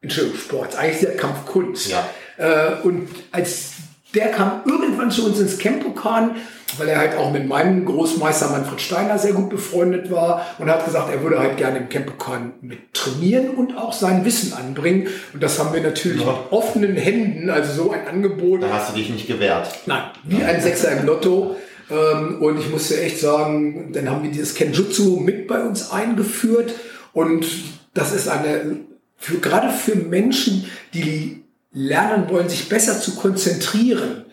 Entschuldigung, 0.00 0.38
Sports, 0.38 0.76
eigentlich 0.76 1.00
der 1.00 1.16
Kampfkunst. 1.16 1.90
Ja. 1.90 2.06
Äh, 2.36 2.82
und 2.82 3.08
als 3.30 3.72
der 4.14 4.28
kam 4.28 4.62
irgendwann 4.66 5.10
zu 5.10 5.26
uns 5.26 5.40
ins 5.40 5.58
Campokan, 5.58 6.36
weil 6.78 6.88
er 6.88 6.98
halt 6.98 7.16
auch 7.16 7.32
mit 7.32 7.46
meinem 7.46 7.84
Großmeister 7.84 8.50
Manfred 8.50 8.80
Steiner 8.80 9.18
sehr 9.18 9.32
gut 9.32 9.50
befreundet 9.50 10.10
war 10.10 10.46
und 10.58 10.70
hat 10.70 10.84
gesagt, 10.84 11.10
er 11.12 11.22
würde 11.22 11.38
halt 11.38 11.56
gerne 11.56 11.78
im 11.78 11.88
Campokan 11.88 12.54
mit 12.60 12.94
trainieren 12.94 13.50
und 13.50 13.76
auch 13.76 13.92
sein 13.92 14.24
Wissen 14.24 14.52
anbringen. 14.52 15.08
Und 15.32 15.42
das 15.42 15.58
haben 15.58 15.72
wir 15.72 15.82
natürlich 15.82 16.22
ja. 16.22 16.32
mit 16.32 16.52
offenen 16.52 16.96
Händen, 16.96 17.50
also 17.50 17.84
so 17.84 17.90
ein 17.90 18.06
Angebot. 18.06 18.62
Da 18.62 18.70
hast 18.70 18.90
du 18.90 18.96
dich 18.96 19.10
nicht 19.10 19.26
gewehrt. 19.26 19.68
Nein, 19.86 20.04
wie 20.24 20.42
ein 20.42 20.60
Sechser 20.60 20.92
im 20.92 21.06
Lotto. 21.06 21.56
Ähm, 21.92 22.40
und 22.40 22.58
ich 22.58 22.70
muss 22.70 22.88
dir 22.88 23.02
echt 23.02 23.18
sagen, 23.18 23.92
dann 23.92 24.08
haben 24.08 24.22
wir 24.22 24.30
dieses 24.30 24.54
Kenjutsu 24.54 25.20
mit 25.20 25.46
bei 25.46 25.62
uns 25.62 25.90
eingeführt. 25.90 26.72
Und 27.12 27.46
das 27.94 28.12
ist 28.12 28.28
eine, 28.28 28.78
für, 29.16 29.38
gerade 29.38 29.70
für 29.70 29.94
Menschen, 29.94 30.64
die 30.94 31.42
lernen 31.72 32.28
wollen, 32.30 32.48
sich 32.48 32.68
besser 32.68 32.98
zu 33.00 33.14
konzentrieren 33.14 34.24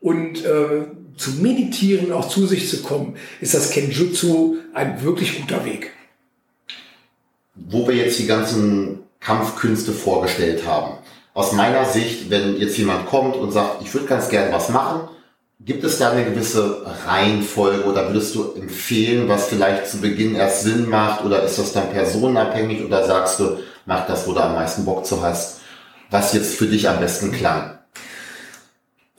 und 0.00 0.44
äh, 0.44 0.84
zu 1.16 1.30
meditieren, 1.40 2.12
auch 2.12 2.28
zu 2.28 2.46
sich 2.46 2.70
zu 2.70 2.82
kommen, 2.82 3.16
ist 3.40 3.54
das 3.54 3.70
Kenjutsu 3.70 4.56
ein 4.72 5.02
wirklich 5.02 5.40
guter 5.40 5.64
Weg. 5.64 5.90
Wo 7.54 7.88
wir 7.88 7.96
jetzt 7.96 8.18
die 8.20 8.26
ganzen 8.26 9.00
Kampfkünste 9.18 9.92
vorgestellt 9.92 10.64
haben. 10.64 10.98
Aus 11.34 11.52
meiner 11.52 11.84
Sicht, 11.84 12.30
wenn 12.30 12.56
jetzt 12.56 12.78
jemand 12.78 13.06
kommt 13.06 13.34
und 13.34 13.50
sagt, 13.50 13.82
ich 13.82 13.92
würde 13.92 14.06
ganz 14.06 14.28
gerne 14.28 14.52
was 14.52 14.68
machen, 14.68 15.08
gibt 15.60 15.82
es 15.84 15.98
da 15.98 16.12
eine 16.12 16.24
gewisse 16.24 16.86
Reihenfolge 17.06 17.84
oder 17.84 18.08
würdest 18.08 18.34
du 18.34 18.52
empfehlen, 18.52 19.28
was 19.28 19.48
vielleicht 19.48 19.88
zu 19.88 20.00
Beginn 20.00 20.36
erst 20.36 20.62
Sinn 20.62 20.88
macht 20.88 21.24
oder 21.24 21.42
ist 21.42 21.58
das 21.58 21.72
dann 21.72 21.90
personenabhängig 21.90 22.84
oder 22.84 23.04
sagst 23.04 23.40
du, 23.40 23.58
mach 23.84 24.06
das, 24.06 24.26
wo 24.26 24.32
du 24.32 24.40
am 24.40 24.54
meisten 24.54 24.84
Bock 24.84 25.04
zu 25.04 25.22
hast, 25.22 25.60
was 26.10 26.32
jetzt 26.32 26.54
für 26.54 26.66
dich 26.66 26.88
am 26.88 27.00
besten 27.00 27.32
klang? 27.32 27.78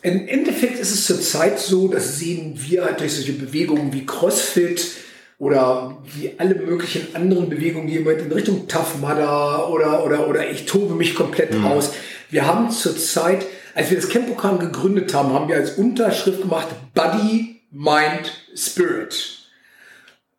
Im 0.01 0.29
Endeffekt 0.29 0.79
ist 0.79 0.91
es 0.91 1.05
zurzeit 1.05 1.59
so, 1.59 1.89
das 1.89 2.19
sehen 2.19 2.53
wir 2.55 2.85
halt 2.85 3.01
durch 3.01 3.15
solche 3.15 3.33
Bewegungen 3.33 3.91
wie 3.91 4.05
CrossFit 4.05 4.91
oder 5.39 5.97
wie 6.15 6.31
alle 6.37 6.55
möglichen 6.55 7.13
anderen 7.15 7.49
Bewegungen, 7.49 7.87
die 7.87 7.97
immer 7.97 8.11
in 8.11 8.31
Richtung 8.31 8.69
Tough 8.69 8.97
Mudder 9.01 9.69
oder, 9.69 10.05
oder, 10.05 10.27
oder 10.29 10.49
ich 10.49 10.65
tobe 10.65 10.95
mich 10.95 11.15
komplett 11.15 11.53
mhm. 11.53 11.65
aus. 11.65 11.91
Wir 12.29 12.47
haben 12.47 12.71
zurzeit, 12.71 13.45
als 13.75 13.89
wir 13.89 13.97
das 13.97 14.09
Campokan 14.09 14.59
gegründet 14.59 15.13
haben, 15.13 15.33
haben 15.33 15.47
wir 15.47 15.55
als 15.55 15.77
Unterschrift 15.77 16.41
gemacht 16.41 16.67
Body, 16.93 17.61
Mind, 17.71 18.31
Spirit. 18.55 19.39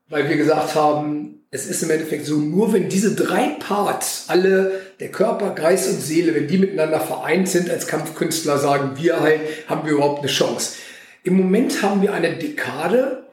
Weil 0.09 0.29
wir 0.29 0.37
gesagt 0.37 0.75
haben, 0.75 1.40
es 1.53 1.66
ist 1.66 1.83
im 1.83 1.90
Endeffekt 1.90 2.27
so, 2.27 2.37
nur 2.37 2.73
wenn 2.73 2.88
diese 2.88 3.14
drei 3.14 3.57
Parts, 3.59 4.27
alle, 4.29 4.81
der 5.01 5.11
Körper, 5.11 5.51
Geist 5.51 5.88
und 5.90 6.01
Seele, 6.01 6.35
wenn 6.35 6.47
die 6.47 6.59
miteinander 6.59 7.01
vereint 7.01 7.49
sind 7.49 7.69
als 7.69 7.87
Kampfkünstler, 7.87 8.59
sagen 8.59 8.93
wir 8.97 9.21
halt, 9.21 9.40
haben 9.69 9.85
wir 9.85 9.95
überhaupt 9.95 10.21
eine 10.21 10.29
Chance. 10.29 10.77
Im 11.25 11.37
Moment 11.37 11.83
haben 11.83 12.03
wir 12.03 12.12
eine 12.14 12.37
Dekade, 12.37 13.29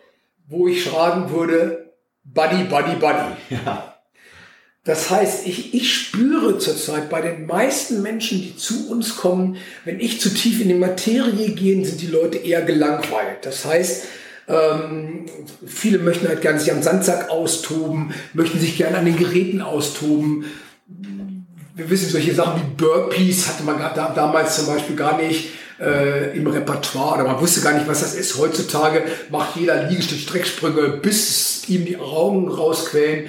wo 0.47 0.67
ich 0.67 0.83
schreiben 0.83 1.29
würde, 1.29 1.93
Buddy, 2.23 2.63
Buddy, 2.63 2.95
Buddy. 2.95 3.35
Ja. 3.49 3.86
Das 4.87 5.09
heißt, 5.09 5.45
ich, 5.45 5.73
ich 5.73 5.93
spüre 5.93 6.59
zurzeit 6.59 7.09
bei 7.09 7.19
den 7.19 7.45
meisten 7.45 8.01
Menschen, 8.01 8.37
die 8.37 8.55
zu 8.55 8.89
uns 8.89 9.17
kommen, 9.17 9.57
wenn 9.83 9.99
ich 9.99 10.21
zu 10.21 10.29
tief 10.33 10.61
in 10.61 10.69
die 10.69 10.75
Materie 10.75 11.49
gehe, 11.49 11.85
sind 11.85 11.99
die 11.99 12.07
Leute 12.07 12.37
eher 12.37 12.61
gelangweilt. 12.61 13.39
Das 13.41 13.65
heißt, 13.65 14.05
ähm, 14.47 15.25
viele 15.65 15.99
möchten 15.99 16.29
halt 16.29 16.39
gerne 16.39 16.57
sich 16.57 16.71
am 16.71 16.81
Sandsack 16.81 17.29
austoben, 17.29 18.13
möchten 18.31 18.61
sich 18.61 18.77
gerne 18.77 18.99
an 18.99 19.03
den 19.03 19.17
Geräten 19.17 19.61
austoben. 19.61 20.45
Wir 21.75 21.89
wissen, 21.89 22.09
solche 22.09 22.33
Sachen 22.33 22.61
wie 22.61 22.81
Burpees 22.81 23.45
hatte 23.49 23.63
man 23.63 23.79
da, 23.79 24.13
damals 24.15 24.55
zum 24.55 24.67
Beispiel 24.67 24.95
gar 24.95 25.21
nicht 25.21 25.49
äh, 25.81 26.33
im 26.37 26.47
Repertoire 26.47 27.15
oder 27.15 27.25
man 27.25 27.41
wusste 27.41 27.59
gar 27.59 27.73
nicht, 27.73 27.89
was 27.89 27.99
das 27.99 28.15
ist. 28.15 28.37
Heutzutage 28.37 29.03
macht 29.31 29.57
jeder 29.57 29.89
Liegestütz 29.89 30.21
Strecksprünge, 30.21 30.99
bis 31.01 31.67
ihm 31.67 31.83
die 31.83 31.97
Augen 31.97 32.47
rausquellen. 32.47 33.25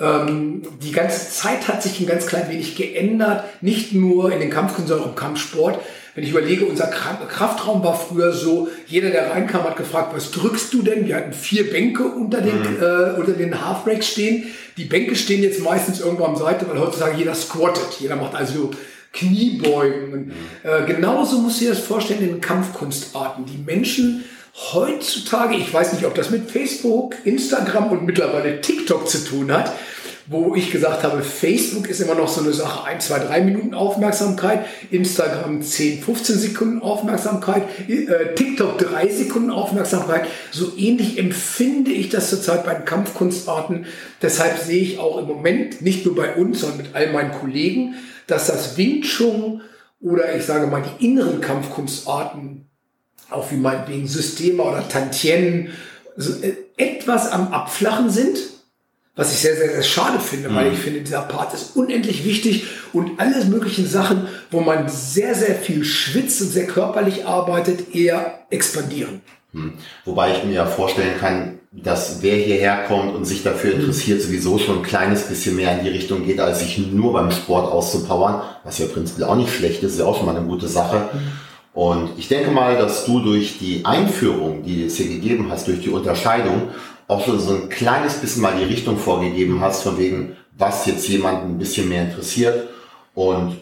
Ähm, 0.00 0.62
die 0.82 0.92
ganze 0.92 1.30
Zeit 1.30 1.68
hat 1.68 1.82
sich 1.82 2.00
ein 2.00 2.06
ganz 2.06 2.26
klein 2.26 2.48
wenig 2.48 2.76
geändert, 2.76 3.44
nicht 3.60 3.92
nur 3.92 4.32
in 4.32 4.40
den 4.40 4.50
Kampfkünsten, 4.50 4.88
sondern 4.88 5.06
auch 5.06 5.12
im 5.12 5.16
Kampfsport. 5.16 5.80
Wenn 6.14 6.24
ich 6.24 6.30
überlege, 6.30 6.66
unser 6.66 6.88
Kraftraum 6.88 7.84
war 7.84 7.96
früher 7.96 8.32
so, 8.32 8.68
jeder, 8.88 9.10
der 9.10 9.30
reinkam, 9.30 9.62
hat 9.62 9.76
gefragt, 9.76 10.12
was 10.16 10.32
drückst 10.32 10.74
du 10.74 10.82
denn? 10.82 11.06
Wir 11.06 11.14
hatten 11.14 11.32
vier 11.32 11.70
Bänke 11.70 12.02
unter 12.02 12.40
den, 12.40 12.58
mhm. 12.58 12.82
äh, 12.82 13.20
unter 13.20 13.32
den 13.32 13.64
Halfbreaks 13.64 14.08
stehen. 14.08 14.48
Die 14.76 14.84
Bänke 14.84 15.14
stehen 15.14 15.42
jetzt 15.44 15.62
meistens 15.62 16.00
irgendwo 16.00 16.24
am 16.24 16.34
Seite, 16.34 16.66
weil 16.68 16.80
heutzutage 16.80 17.18
jeder 17.18 17.34
squattet. 17.34 18.00
Jeder 18.00 18.16
macht 18.16 18.34
also 18.34 18.72
Kniebeugen. 19.12 20.26
Mhm. 20.26 20.32
Äh, 20.64 20.86
genauso 20.86 21.38
muss 21.38 21.62
ich 21.62 21.68
das 21.68 21.78
vorstellen 21.78 22.20
in 22.20 22.28
den 22.28 22.40
Kampfkunstarten. 22.40 23.44
Die 23.46 23.58
Menschen 23.58 24.24
heutzutage, 24.54 25.56
ich 25.56 25.72
weiß 25.72 25.92
nicht, 25.92 26.04
ob 26.04 26.14
das 26.14 26.30
mit 26.30 26.50
Facebook, 26.50 27.14
Instagram 27.24 27.90
und 27.90 28.04
mittlerweile 28.04 28.60
TikTok 28.60 29.08
zu 29.08 29.24
tun 29.24 29.52
hat, 29.52 29.72
wo 30.30 30.54
ich 30.54 30.70
gesagt 30.70 31.04
habe, 31.04 31.22
Facebook 31.22 31.88
ist 31.88 32.00
immer 32.00 32.14
noch 32.14 32.28
so 32.28 32.42
eine 32.42 32.52
Sache, 32.52 32.84
ein, 32.84 33.00
zwei, 33.00 33.18
drei 33.18 33.40
Minuten 33.40 33.72
Aufmerksamkeit, 33.72 34.66
Instagram 34.90 35.62
10, 35.62 36.02
15 36.02 36.38
Sekunden 36.38 36.82
Aufmerksamkeit, 36.82 37.62
äh, 37.88 38.34
TikTok 38.34 38.76
drei 38.76 39.08
Sekunden 39.08 39.50
Aufmerksamkeit. 39.50 40.26
So 40.50 40.72
ähnlich 40.76 41.18
empfinde 41.18 41.92
ich 41.92 42.10
das 42.10 42.28
zurzeit 42.28 42.66
bei 42.66 42.74
den 42.74 42.84
Kampfkunstarten. 42.84 43.86
Deshalb 44.20 44.58
sehe 44.58 44.82
ich 44.82 44.98
auch 44.98 45.18
im 45.18 45.26
Moment, 45.26 45.80
nicht 45.80 46.04
nur 46.04 46.14
bei 46.14 46.34
uns, 46.34 46.60
sondern 46.60 46.78
mit 46.78 46.94
all 46.94 47.10
meinen 47.10 47.32
Kollegen, 47.32 47.94
dass 48.26 48.48
das 48.48 48.76
Wing 48.76 49.04
oder 50.00 50.36
ich 50.36 50.44
sage 50.44 50.66
mal 50.66 50.82
die 50.82 51.06
inneren 51.06 51.40
Kampfkunstarten, 51.40 52.67
auch 53.30 53.50
wie 53.50 53.56
meinetwegen 53.56 54.08
Systeme 54.08 54.62
oder 54.62 54.88
Tantien, 54.88 55.70
so 56.16 56.32
äh, 56.42 56.54
etwas 56.76 57.30
am 57.30 57.52
Abflachen 57.52 58.10
sind 58.10 58.38
was 59.18 59.32
ich 59.32 59.38
sehr, 59.40 59.56
sehr, 59.56 59.70
sehr 59.70 59.82
schade 59.82 60.20
finde, 60.20 60.48
mhm. 60.48 60.54
weil 60.54 60.72
ich 60.72 60.78
finde, 60.78 61.00
dieser 61.00 61.22
Part 61.22 61.52
ist 61.52 61.74
unendlich 61.74 62.24
wichtig 62.24 62.68
und 62.92 63.18
alles 63.18 63.48
möglichen 63.48 63.84
Sachen, 63.84 64.28
wo 64.52 64.60
man 64.60 64.88
sehr, 64.88 65.34
sehr 65.34 65.56
viel 65.56 65.84
schwitzt 65.84 66.40
und 66.40 66.50
sehr 66.50 66.68
körperlich 66.68 67.26
arbeitet, 67.26 67.96
eher 67.96 68.46
expandieren. 68.50 69.20
Mhm. 69.52 69.72
Wobei 70.04 70.36
ich 70.36 70.44
mir 70.44 70.52
ja 70.52 70.66
vorstellen 70.66 71.18
kann, 71.18 71.58
dass 71.72 72.22
wer 72.22 72.36
hierher 72.36 72.84
kommt 72.86 73.16
und 73.16 73.24
sich 73.24 73.42
dafür 73.42 73.74
mhm. 73.74 73.80
interessiert, 73.80 74.22
sowieso 74.22 74.56
schon 74.56 74.78
ein 74.78 74.84
kleines 74.84 75.24
bisschen 75.24 75.56
mehr 75.56 75.76
in 75.76 75.84
die 75.84 75.90
Richtung 75.90 76.24
geht, 76.24 76.38
als 76.38 76.60
sich 76.60 76.78
nur 76.78 77.12
beim 77.12 77.32
Sport 77.32 77.72
auszupowern, 77.72 78.42
was 78.62 78.78
ja 78.78 78.86
prinzipiell 78.86 79.26
auch 79.26 79.36
nicht 79.36 79.52
schlecht 79.52 79.82
ist, 79.82 79.94
ist 79.94 79.98
ja 79.98 80.04
auch 80.04 80.16
schon 80.16 80.26
mal 80.26 80.36
eine 80.36 80.46
gute 80.46 80.68
Sache. 80.68 81.08
Mhm. 81.12 81.47
Und 81.78 82.18
ich 82.18 82.26
denke 82.26 82.50
mal, 82.50 82.76
dass 82.76 83.04
du 83.04 83.20
durch 83.20 83.60
die 83.60 83.84
Einführung, 83.84 84.64
die 84.64 84.86
es 84.86 84.96
hier 84.96 85.06
gegeben 85.06 85.46
hast, 85.48 85.68
durch 85.68 85.80
die 85.80 85.90
Unterscheidung 85.90 86.70
auch 87.06 87.24
schon 87.24 87.38
so 87.38 87.54
ein 87.54 87.68
kleines 87.68 88.14
bisschen 88.14 88.42
mal 88.42 88.56
die 88.58 88.64
Richtung 88.64 88.98
vorgegeben 88.98 89.60
hast, 89.60 89.84
von 89.84 89.96
wegen, 89.96 90.36
was 90.56 90.86
jetzt 90.86 91.06
jemanden 91.06 91.52
ein 91.52 91.58
bisschen 91.58 91.88
mehr 91.88 92.02
interessiert. 92.02 92.68
Und 93.14 93.58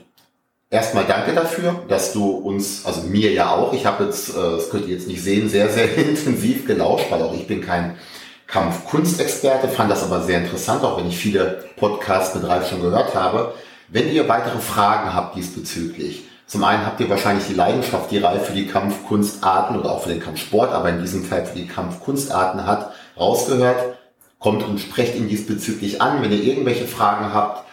erstmal 0.70 1.04
danke 1.04 1.34
dafür, 1.34 1.84
dass 1.88 2.14
du 2.14 2.30
uns, 2.30 2.86
also 2.86 3.02
mir 3.02 3.32
ja 3.32 3.54
auch, 3.54 3.74
ich 3.74 3.84
habe 3.84 4.04
jetzt, 4.04 4.30
äh, 4.30 4.40
das 4.40 4.70
könnt 4.70 4.86
ihr 4.86 4.94
jetzt 4.94 5.08
nicht 5.08 5.22
sehen, 5.22 5.50
sehr, 5.50 5.68
sehr 5.68 5.94
intensiv 5.98 6.66
gelauscht, 6.66 7.10
weil 7.10 7.20
auch 7.20 7.34
ich 7.34 7.46
bin 7.46 7.60
kein 7.60 7.98
Kampfkunstexperte, 8.46 9.68
fand 9.68 9.90
das 9.90 10.02
aber 10.02 10.22
sehr 10.22 10.38
interessant, 10.38 10.82
auch 10.84 10.96
wenn 10.96 11.08
ich 11.08 11.18
viele 11.18 11.66
Podcasts 11.76 12.34
mit 12.34 12.48
Ralf 12.48 12.66
schon 12.66 12.80
gehört 12.80 13.14
habe. 13.14 13.52
Wenn 13.88 14.10
ihr 14.10 14.26
weitere 14.26 14.60
Fragen 14.60 15.12
habt 15.12 15.36
diesbezüglich, 15.36 16.24
zum 16.46 16.62
einen 16.62 16.86
habt 16.86 17.00
ihr 17.00 17.10
wahrscheinlich 17.10 17.46
die 17.48 17.54
Leidenschaft, 17.54 18.10
die 18.10 18.18
Ralf 18.18 18.46
für 18.46 18.52
die 18.52 18.68
Kampfkunstarten 18.68 19.78
oder 19.78 19.90
auch 19.90 20.02
für 20.02 20.10
den 20.10 20.20
Kampfsport, 20.20 20.72
aber 20.72 20.90
in 20.90 21.00
diesem 21.00 21.24
Fall 21.24 21.44
für 21.44 21.56
die 21.56 21.66
Kampfkunstarten 21.66 22.66
hat, 22.66 22.92
rausgehört. 23.18 23.96
Kommt 24.38 24.62
und 24.62 24.78
sprecht 24.78 25.16
ihn 25.16 25.28
diesbezüglich 25.28 26.00
an, 26.00 26.22
wenn 26.22 26.30
ihr 26.30 26.42
irgendwelche 26.42 26.86
Fragen 26.86 27.32
habt, 27.32 27.64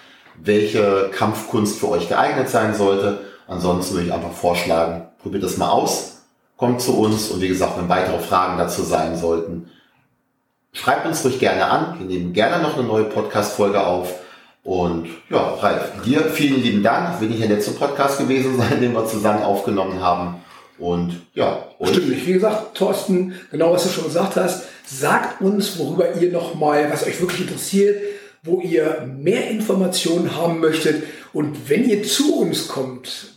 welche 0.41 1.11
Kampfkunst 1.13 1.77
für 1.77 1.89
euch 1.89 2.07
geeignet 2.09 2.49
sein 2.49 2.73
sollte. 2.73 3.25
Ansonsten 3.47 3.95
würde 3.95 4.07
ich 4.07 4.13
einfach 4.13 4.31
vorschlagen, 4.31 5.07
probiert 5.21 5.43
das 5.43 5.57
mal 5.57 5.69
aus, 5.69 6.23
kommt 6.57 6.81
zu 6.81 6.97
uns 6.97 7.29
und 7.29 7.41
wie 7.41 7.49
gesagt, 7.49 7.77
wenn 7.77 7.89
weitere 7.89 8.19
Fragen 8.19 8.57
dazu 8.57 8.81
sein 8.81 9.17
sollten, 9.17 9.69
schreibt 10.71 11.05
uns 11.05 11.23
ruhig 11.23 11.37
gerne 11.37 11.65
an. 11.65 11.99
Wir 11.99 12.07
nehmen 12.07 12.33
gerne 12.33 12.63
noch 12.63 12.77
eine 12.77 12.87
neue 12.87 13.03
Podcast-Folge 13.03 13.85
auf. 13.85 14.15
Und 14.63 15.09
ja, 15.29 15.55
Ralf, 15.55 15.91
dir 16.05 16.21
vielen 16.21 16.61
lieben 16.61 16.83
Dank. 16.83 17.19
Wird 17.19 17.31
nicht 17.31 17.43
der 17.43 17.49
letzte 17.49 17.71
Podcast 17.71 18.17
gewesen 18.19 18.57
sein, 18.57 18.79
den 18.81 18.93
wir 18.93 19.05
zusammen 19.05 19.43
aufgenommen 19.43 20.01
haben. 20.01 20.41
Und 20.79 21.21
ja. 21.33 21.67
Und 21.77 21.89
Stimmt. 21.89 22.25
Wie 22.25 22.33
gesagt, 22.33 22.77
Thorsten, 22.77 23.33
genau 23.51 23.73
was 23.73 23.83
du 23.83 23.89
schon 23.89 24.05
gesagt 24.05 24.35
hast, 24.37 24.63
sagt 24.85 25.41
uns, 25.41 25.77
worüber 25.77 26.15
ihr 26.15 26.31
nochmal, 26.31 26.89
was 26.91 27.05
euch 27.05 27.19
wirklich 27.19 27.41
interessiert, 27.41 28.01
wo 28.43 28.61
ihr 28.61 29.07
mehr 29.17 29.49
Informationen 29.49 30.35
haben 30.35 30.59
möchtet. 30.59 31.03
Und 31.33 31.69
wenn 31.69 31.87
ihr 31.87 32.03
zu 32.03 32.39
uns 32.39 32.67
kommt, 32.67 33.33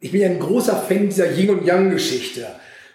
ich 0.00 0.12
bin 0.12 0.20
ja 0.20 0.28
ein 0.28 0.40
großer 0.40 0.76
Fan 0.76 1.08
dieser 1.08 1.32
Yin 1.32 1.50
und 1.50 1.66
Yang 1.66 1.90
Geschichte. 1.90 2.46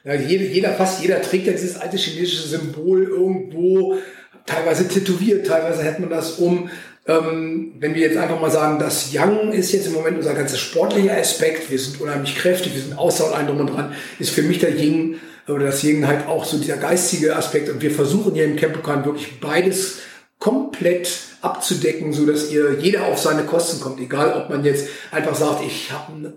Ja, 0.05 0.13
jeder, 0.13 0.45
jeder, 0.45 0.69
fast 0.73 1.01
jeder 1.01 1.21
trägt 1.21 1.47
ja 1.47 1.53
dieses 1.53 1.77
alte 1.77 1.97
chinesische 1.97 2.47
Symbol 2.47 3.03
irgendwo, 3.03 3.97
teilweise 4.45 4.87
tätowiert, 4.87 5.47
teilweise 5.47 5.83
hat 5.83 5.99
man 5.99 6.09
das 6.09 6.33
um. 6.33 6.69
Ähm, 7.05 7.73
wenn 7.79 7.95
wir 7.95 8.01
jetzt 8.01 8.17
einfach 8.17 8.39
mal 8.39 8.51
sagen, 8.51 8.79
das 8.79 9.11
Yang 9.11 9.51
ist 9.51 9.73
jetzt 9.73 9.87
im 9.87 9.93
Moment 9.93 10.17
unser 10.17 10.33
ganzer 10.33 10.55
sportlicher 10.55 11.17
Aspekt, 11.17 11.69
wir 11.69 11.77
sind 11.77 11.99
unheimlich 11.99 12.35
kräftig, 12.35 12.73
wir 12.75 12.81
sind 12.81 12.97
Ausdauer 12.97 13.37
drum 13.45 13.59
und 13.59 13.67
dran, 13.67 13.93
ist 14.19 14.29
für 14.29 14.41
mich 14.41 14.59
der 14.59 14.77
Yin 14.77 15.19
oder 15.47 15.65
das 15.65 15.83
Yin 15.83 16.07
halt 16.07 16.27
auch 16.27 16.45
so 16.45 16.57
dieser 16.57 16.77
geistige 16.77 17.35
Aspekt 17.35 17.69
und 17.69 17.81
wir 17.81 17.91
versuchen 17.91 18.35
hier 18.35 18.45
im 18.45 18.55
Campokan 18.55 19.03
wirklich 19.03 19.41
beides 19.41 19.97
komplett 20.39 21.09
abzudecken, 21.41 22.13
so 22.13 22.25
dass 22.25 22.51
ihr 22.51 22.79
jeder 22.79 23.05
auf 23.05 23.19
seine 23.19 23.43
Kosten 23.43 23.81
kommt, 23.81 23.99
egal 23.99 24.41
ob 24.41 24.49
man 24.49 24.63
jetzt 24.63 24.87
einfach 25.11 25.35
sagt, 25.35 25.61
ich 25.65 25.91
habe 25.91 26.13
einen 26.13 26.33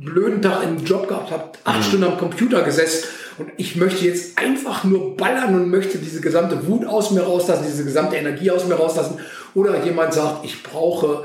blöden 0.00 0.40
Tag 0.40 0.64
im 0.64 0.84
Job 0.84 1.08
gehabt, 1.08 1.30
habe 1.30 1.52
acht 1.64 1.80
mhm. 1.80 1.82
Stunden 1.82 2.04
am 2.04 2.18
Computer 2.18 2.62
gesessen 2.62 3.08
und 3.38 3.50
ich 3.56 3.76
möchte 3.76 4.04
jetzt 4.04 4.38
einfach 4.38 4.84
nur 4.84 5.16
ballern 5.16 5.54
und 5.54 5.70
möchte 5.70 5.98
diese 5.98 6.20
gesamte 6.20 6.66
Wut 6.66 6.86
aus 6.86 7.10
mir 7.10 7.22
rauslassen, 7.22 7.64
diese 7.66 7.84
gesamte 7.84 8.16
Energie 8.16 8.50
aus 8.50 8.66
mir 8.66 8.74
rauslassen. 8.74 9.18
Oder 9.54 9.84
jemand 9.84 10.14
sagt, 10.14 10.44
ich 10.44 10.62
brauche 10.62 11.24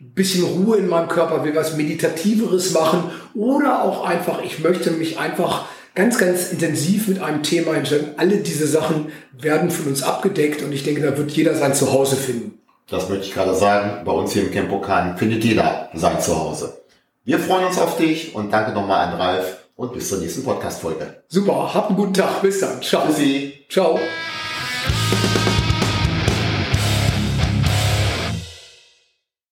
ein 0.00 0.14
bisschen 0.14 0.44
Ruhe 0.44 0.78
in 0.78 0.88
meinem 0.88 1.08
Körper, 1.08 1.44
will 1.44 1.54
was 1.54 1.76
Meditativeres 1.76 2.72
machen. 2.72 3.10
Oder 3.34 3.82
auch 3.82 4.04
einfach, 4.04 4.42
ich 4.42 4.58
möchte 4.60 4.90
mich 4.90 5.18
einfach 5.18 5.66
ganz, 5.94 6.18
ganz 6.18 6.52
intensiv 6.52 7.08
mit 7.08 7.22
einem 7.22 7.42
Thema 7.42 7.74
entscheiden. 7.74 8.14
Alle 8.16 8.38
diese 8.38 8.66
Sachen 8.66 9.12
werden 9.32 9.70
von 9.70 9.86
uns 9.86 10.02
abgedeckt 10.02 10.62
und 10.62 10.72
ich 10.72 10.84
denke, 10.84 11.02
da 11.02 11.16
wird 11.16 11.30
jeder 11.32 11.54
sein 11.54 11.74
Zuhause 11.74 12.16
finden. 12.16 12.58
Das 12.88 13.08
möchte 13.08 13.26
ich 13.26 13.34
gerade 13.34 13.54
sagen. 13.54 14.04
Bei 14.04 14.12
uns 14.12 14.32
hier 14.32 14.42
im 14.42 14.52
Campokan 14.52 15.16
findet 15.16 15.44
jeder 15.44 15.90
sein 15.94 16.20
Zuhause. 16.20 16.80
Wir 17.24 17.38
freuen 17.38 17.66
uns 17.66 17.78
auf 17.78 17.96
dich 17.96 18.34
und 18.34 18.52
danke 18.52 18.72
nochmal 18.72 19.06
an 19.06 19.14
Ralf 19.14 19.58
und 19.76 19.92
bis 19.92 20.08
zur 20.08 20.18
nächsten 20.18 20.42
Podcast-Folge. 20.42 21.22
Super, 21.28 21.72
habt 21.72 21.88
einen 21.88 21.96
guten 21.96 22.14
Tag. 22.14 22.42
Bis 22.42 22.60
dann. 22.60 22.82
Ciao. 22.82 23.06
Tschüssi. 23.06 23.64
Ciao. 23.68 23.98